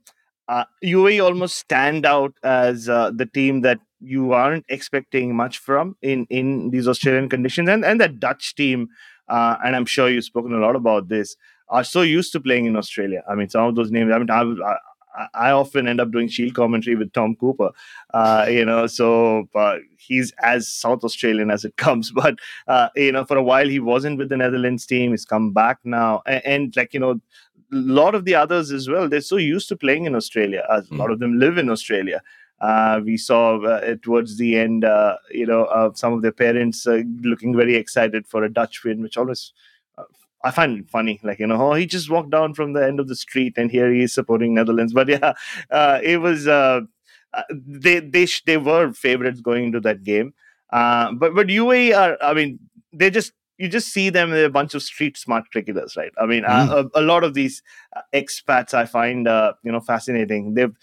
[0.48, 5.96] uh, UAE almost stand out as uh, the team that you aren't expecting much from
[6.02, 8.90] in in these Australian conditions, and and that Dutch team,
[9.30, 11.36] uh, and I'm sure you've spoken a lot about this,
[11.70, 13.24] are so used to playing in Australia.
[13.30, 14.12] I mean, some of those names.
[14.14, 14.78] I mean, I,
[15.34, 17.72] I, often end up doing Shield commentary with Tom Cooper,
[18.14, 22.12] uh, you know, so uh, he's as South Australian as it comes.
[22.12, 25.12] But, uh, you know, for a while he wasn't with the Netherlands team.
[25.12, 26.22] He's come back now.
[26.26, 27.20] And, and like, you know, a
[27.72, 30.66] lot of the others as well, they're so used to playing in Australia.
[30.70, 31.14] A lot mm.
[31.14, 32.22] of them live in Australia.
[32.60, 36.88] Uh, we saw uh, towards the end, uh, you know, uh, some of their parents
[36.88, 39.52] uh, looking very excited for a Dutch win, which always
[39.98, 40.04] uh,
[40.44, 41.20] I find it funny.
[41.22, 43.70] Like you know, oh, he just walked down from the end of the street, and
[43.70, 44.94] here he is supporting Netherlands.
[45.00, 45.34] But yeah,
[46.02, 46.46] it was
[47.52, 50.34] they they sh- they were favorites going into that game.
[50.72, 52.60] but but UAE are, I mean,
[52.94, 56.12] they just you just see them a bunch of street smart cricketers, right?
[56.18, 56.70] I mean, mm.
[56.94, 57.64] a, a, lot of these
[58.14, 60.54] expats I find uh, you know fascinating.
[60.56, 60.76] They've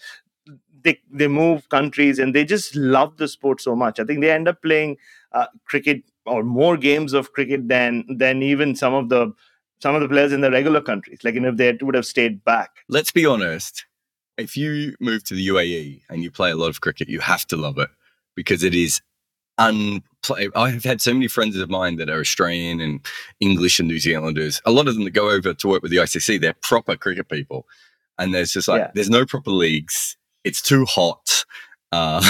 [0.83, 3.99] they they move countries and they just love the sport so much.
[3.99, 4.97] I think they end up playing
[5.31, 9.33] uh, cricket or more games of cricket than than even some of the
[9.79, 11.19] some of the players in the regular countries.
[11.23, 12.71] Like you know, if they would have stayed back.
[12.87, 13.85] Let's be honest.
[14.37, 17.45] If you move to the UAE and you play a lot of cricket, you have
[17.47, 17.89] to love it
[18.35, 18.99] because it is
[19.59, 20.49] unplay.
[20.55, 23.05] I have had so many friends of mine that are Australian and
[23.39, 24.59] English and New Zealanders.
[24.65, 27.29] A lot of them that go over to work with the ICC, they're proper cricket
[27.29, 27.67] people.
[28.17, 28.91] And there's just like, yeah.
[28.95, 31.45] there's no proper leagues it's too hot.
[31.91, 32.23] Uh,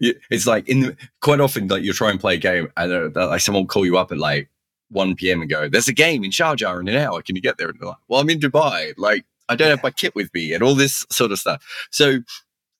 [0.00, 0.12] yeah.
[0.30, 3.28] it's like in the, quite often like you try and play a game and uh,
[3.28, 4.50] like someone will call you up at like
[4.90, 5.40] 1 p.m.
[5.40, 7.22] and go, "There's a game in Sharjah in an hour.
[7.22, 8.92] Can you get there?" And they're like, "Well, I'm in Dubai.
[8.96, 12.18] Like I don't have my kit with me and all this sort of stuff." So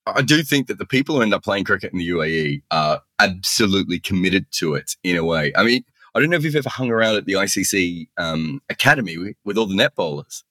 [0.06, 3.02] I do think that the people who end up playing cricket in the UAE are
[3.18, 5.52] absolutely committed to it in a way.
[5.56, 5.84] I mean,
[6.14, 9.56] I don't know if you've ever hung around at the ICC um, academy with, with,
[9.56, 10.44] all the net bowlers.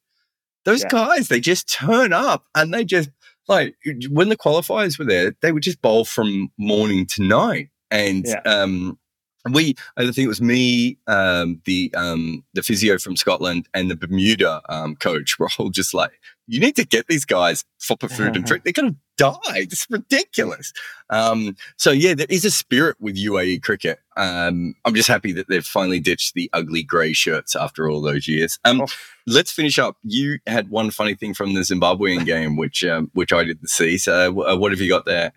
[0.64, 0.88] Those yeah.
[0.88, 3.10] guys, they just turn up and they just
[3.48, 3.74] like
[4.10, 7.68] when the qualifiers were there, they would just bowl from morning to night.
[7.90, 8.40] And yeah.
[8.46, 8.98] um,
[9.50, 13.96] we, I think it was me, um, the um, the physio from Scotland, and the
[13.96, 16.12] Bermuda um, coach were all just like,
[16.46, 18.62] "You need to get these guys proper food and drink.
[18.62, 19.38] They're going to die.
[19.56, 20.72] It's ridiculous."
[21.10, 23.98] Um, so yeah, there is a spirit with UAE cricket.
[24.16, 28.28] Um, I'm just happy that they've finally ditched the ugly grey shirts after all those
[28.28, 28.60] years.
[28.64, 28.86] Um, oh.
[29.26, 29.96] Let's finish up.
[30.02, 32.84] You had one funny thing from the Zimbabwean game, which
[33.14, 33.98] which I didn't see.
[33.98, 35.32] So uh, what have you got there?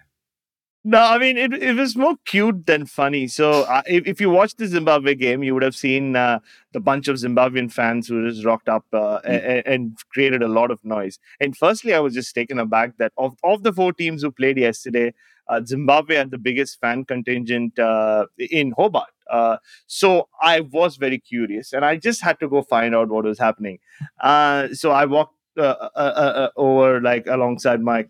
[0.87, 3.27] No, I mean it, it was more cute than funny.
[3.27, 6.37] So uh, if, if you watched the Zimbabwe game, you would have seen uh,
[6.73, 9.21] the bunch of Zimbabwean fans who just rocked up uh, mm.
[9.25, 11.17] and, and, created a lot of noise.
[11.39, 14.59] And firstly, I was just taken aback that of, of the four teams who played
[14.59, 15.15] yesterday,
[15.47, 19.09] uh, Zimbabwe had the biggest fan contingent uh, in Hobart.
[19.27, 19.57] Uh,
[19.87, 23.39] so I was very curious, and I just had to go find out what was
[23.39, 23.79] happening.
[24.21, 28.05] so I walked uh, uh, uh, uh, over like alongside my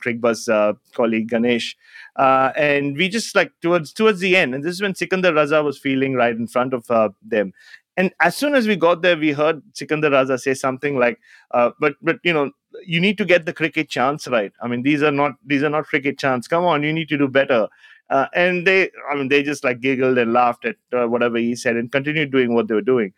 [0.52, 1.76] uh, colleague Ganesh,
[2.16, 5.64] uh, and we just like towards towards the end, and this is when Sikandar Raza
[5.64, 6.86] was feeling right in front of
[7.22, 7.54] them.
[7.98, 11.20] And as soon as we got there, we heard Sikandar Raza say something like,
[11.52, 12.52] "But but you know,
[12.86, 14.52] you need to get the cricket chants right.
[14.62, 16.48] I mean, these are not these are not cricket chants.
[16.48, 17.68] Come on, you need to do better."
[18.10, 21.56] Uh, and they, I mean, they just like giggled and laughed at uh, whatever he
[21.56, 23.14] said and continued doing what they were doing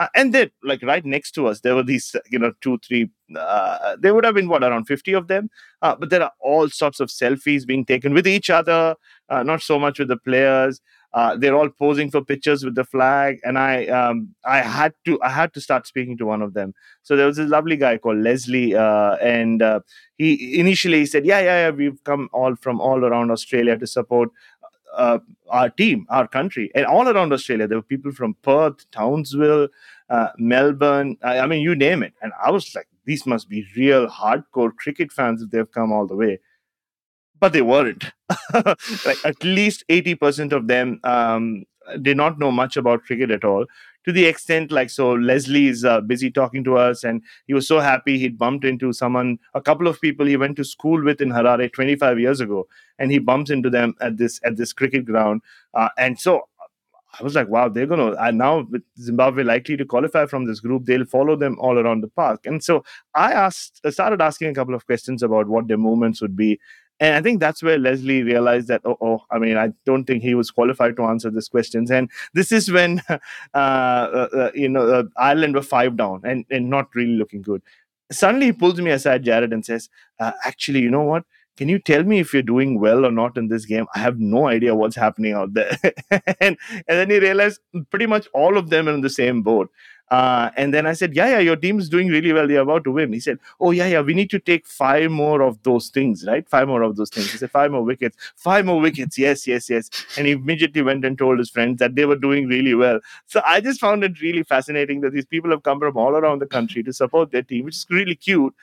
[0.00, 3.10] uh, and then like right next to us there were these you know two three
[3.38, 5.48] uh, there would have been what around 50 of them.
[5.82, 8.96] Uh, but there are all sorts of selfies being taken with each other
[9.28, 10.80] uh, not so much with the players.
[11.12, 15.20] Uh, they're all posing for pictures with the flag and i um, i had to
[15.22, 16.72] i had to start speaking to one of them.
[17.02, 19.62] So there was this lovely guy called leslie uh, and
[20.16, 23.86] he initially he said yeah yeah yeah we've come all from all around australia to
[23.86, 24.28] support
[25.00, 27.66] uh, our team, our country, and all around Australia.
[27.66, 29.68] There were people from Perth, Townsville,
[30.10, 31.16] uh, Melbourne.
[31.22, 32.12] I, I, mean, you name it.
[32.20, 36.06] And I was like, these must be real hardcore cricket fans if they've come all
[36.06, 36.38] the way.
[37.40, 38.12] But they weren't.
[39.06, 41.64] like at least eighty percent of them um,
[42.02, 43.64] did not know much about cricket at all
[44.04, 47.66] to the extent like so leslie is uh, busy talking to us and he was
[47.66, 51.20] so happy he'd bumped into someone a couple of people he went to school with
[51.20, 52.66] in harare 25 years ago
[52.98, 55.42] and he bumps into them at this at this cricket ground
[55.74, 56.42] uh, and so
[57.18, 60.60] I was like, wow, they're going to, now with Zimbabwe likely to qualify from this
[60.60, 62.46] group, they'll follow them all around the park.
[62.46, 62.84] And so
[63.14, 66.60] I asked, I started asking a couple of questions about what their movements would be.
[67.00, 70.22] And I think that's where Leslie realized that, oh, oh, I mean, I don't think
[70.22, 71.90] he was qualified to answer these questions.
[71.90, 73.18] And this is when, uh,
[73.54, 77.62] uh, uh, you know, uh, Ireland were five down and, and not really looking good.
[78.12, 79.88] Suddenly he pulls me aside, Jarrod, and says,
[80.18, 81.24] uh, actually, you know what?
[81.56, 83.86] Can you tell me if you're doing well or not in this game?
[83.94, 85.76] I have no idea what's happening out there.
[86.40, 89.70] and, and then he realized pretty much all of them are in the same boat.
[90.10, 92.48] Uh, and then I said, yeah, yeah, your team is doing really well.
[92.48, 93.12] They're about to win.
[93.12, 96.48] He said, oh, yeah, yeah, we need to take five more of those things, right?
[96.48, 97.30] Five more of those things.
[97.30, 98.16] He said, five more wickets.
[98.34, 99.16] Five more wickets.
[99.16, 99.88] Yes, yes, yes.
[100.16, 102.98] And he immediately went and told his friends that they were doing really well.
[103.26, 106.40] So I just found it really fascinating that these people have come from all around
[106.40, 108.54] the country to support their team, which is really cute,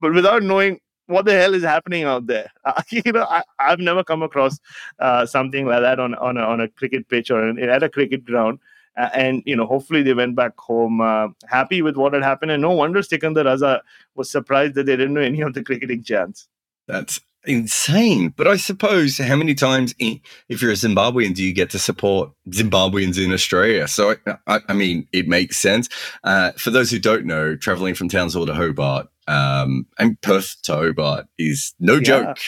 [0.00, 2.50] but without knowing what the hell is happening out there?
[2.64, 4.58] Uh, you know, I, have never come across
[4.98, 8.24] uh, something like that on on a, on a cricket pitch or at a cricket
[8.24, 8.58] ground.
[8.96, 12.50] And you know, hopefully they went back home uh, happy with what had happened.
[12.50, 13.80] And no wonder Sikandar Raza
[14.14, 16.48] was surprised that they didn't know any of the cricketing chants.
[16.88, 18.30] That's insane.
[18.36, 21.78] But I suppose how many times, in, if you're a Zimbabwean, do you get to
[21.78, 23.88] support Zimbabweans in Australia?
[23.88, 24.16] So,
[24.46, 25.88] I, I mean, it makes sense.
[26.24, 30.74] Uh, for those who don't know, traveling from Townsville to Hobart um, and Perth to
[30.74, 32.00] Hobart is no yeah.
[32.00, 32.38] joke.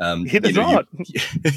[0.00, 0.86] Um, it is not.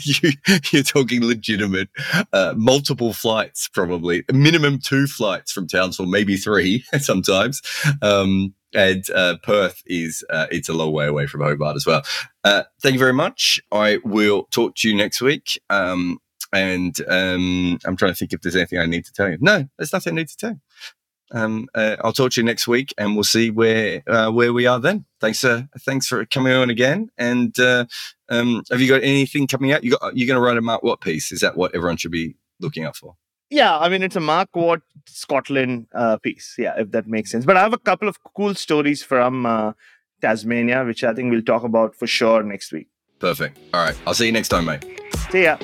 [0.03, 0.31] You,
[0.79, 1.89] are talking legitimate,
[2.33, 7.61] uh, multiple flights, probably minimum two flights from Townsville, maybe three sometimes.
[8.01, 12.03] Um, and uh, Perth is uh, it's a long way away from Hobart as well.
[12.43, 13.61] Uh, thank you very much.
[13.71, 15.61] I will talk to you next week.
[15.69, 16.19] Um,
[16.53, 19.37] and um, I'm trying to think if there's anything I need to tell you.
[19.39, 20.51] No, there's nothing I need to tell.
[20.51, 20.59] You.
[21.31, 24.65] Um, uh, I'll talk to you next week, and we'll see where uh, where we
[24.65, 25.05] are then.
[25.19, 27.09] Thanks, uh, thanks for coming on again.
[27.17, 27.85] And uh,
[28.29, 29.83] um, have you got anything coming out?
[29.83, 31.31] You got you're going to write a Mark Watt piece?
[31.31, 33.15] Is that what everyone should be looking out for?
[33.49, 36.55] Yeah, I mean it's a Mark Watt Scotland uh, piece.
[36.57, 37.45] Yeah, if that makes sense.
[37.45, 39.73] But I have a couple of cool stories from uh,
[40.21, 42.87] Tasmania, which I think we'll talk about for sure next week.
[43.19, 43.59] Perfect.
[43.73, 43.95] All right.
[44.07, 44.85] I'll see you next time, mate.
[45.31, 45.57] See ya.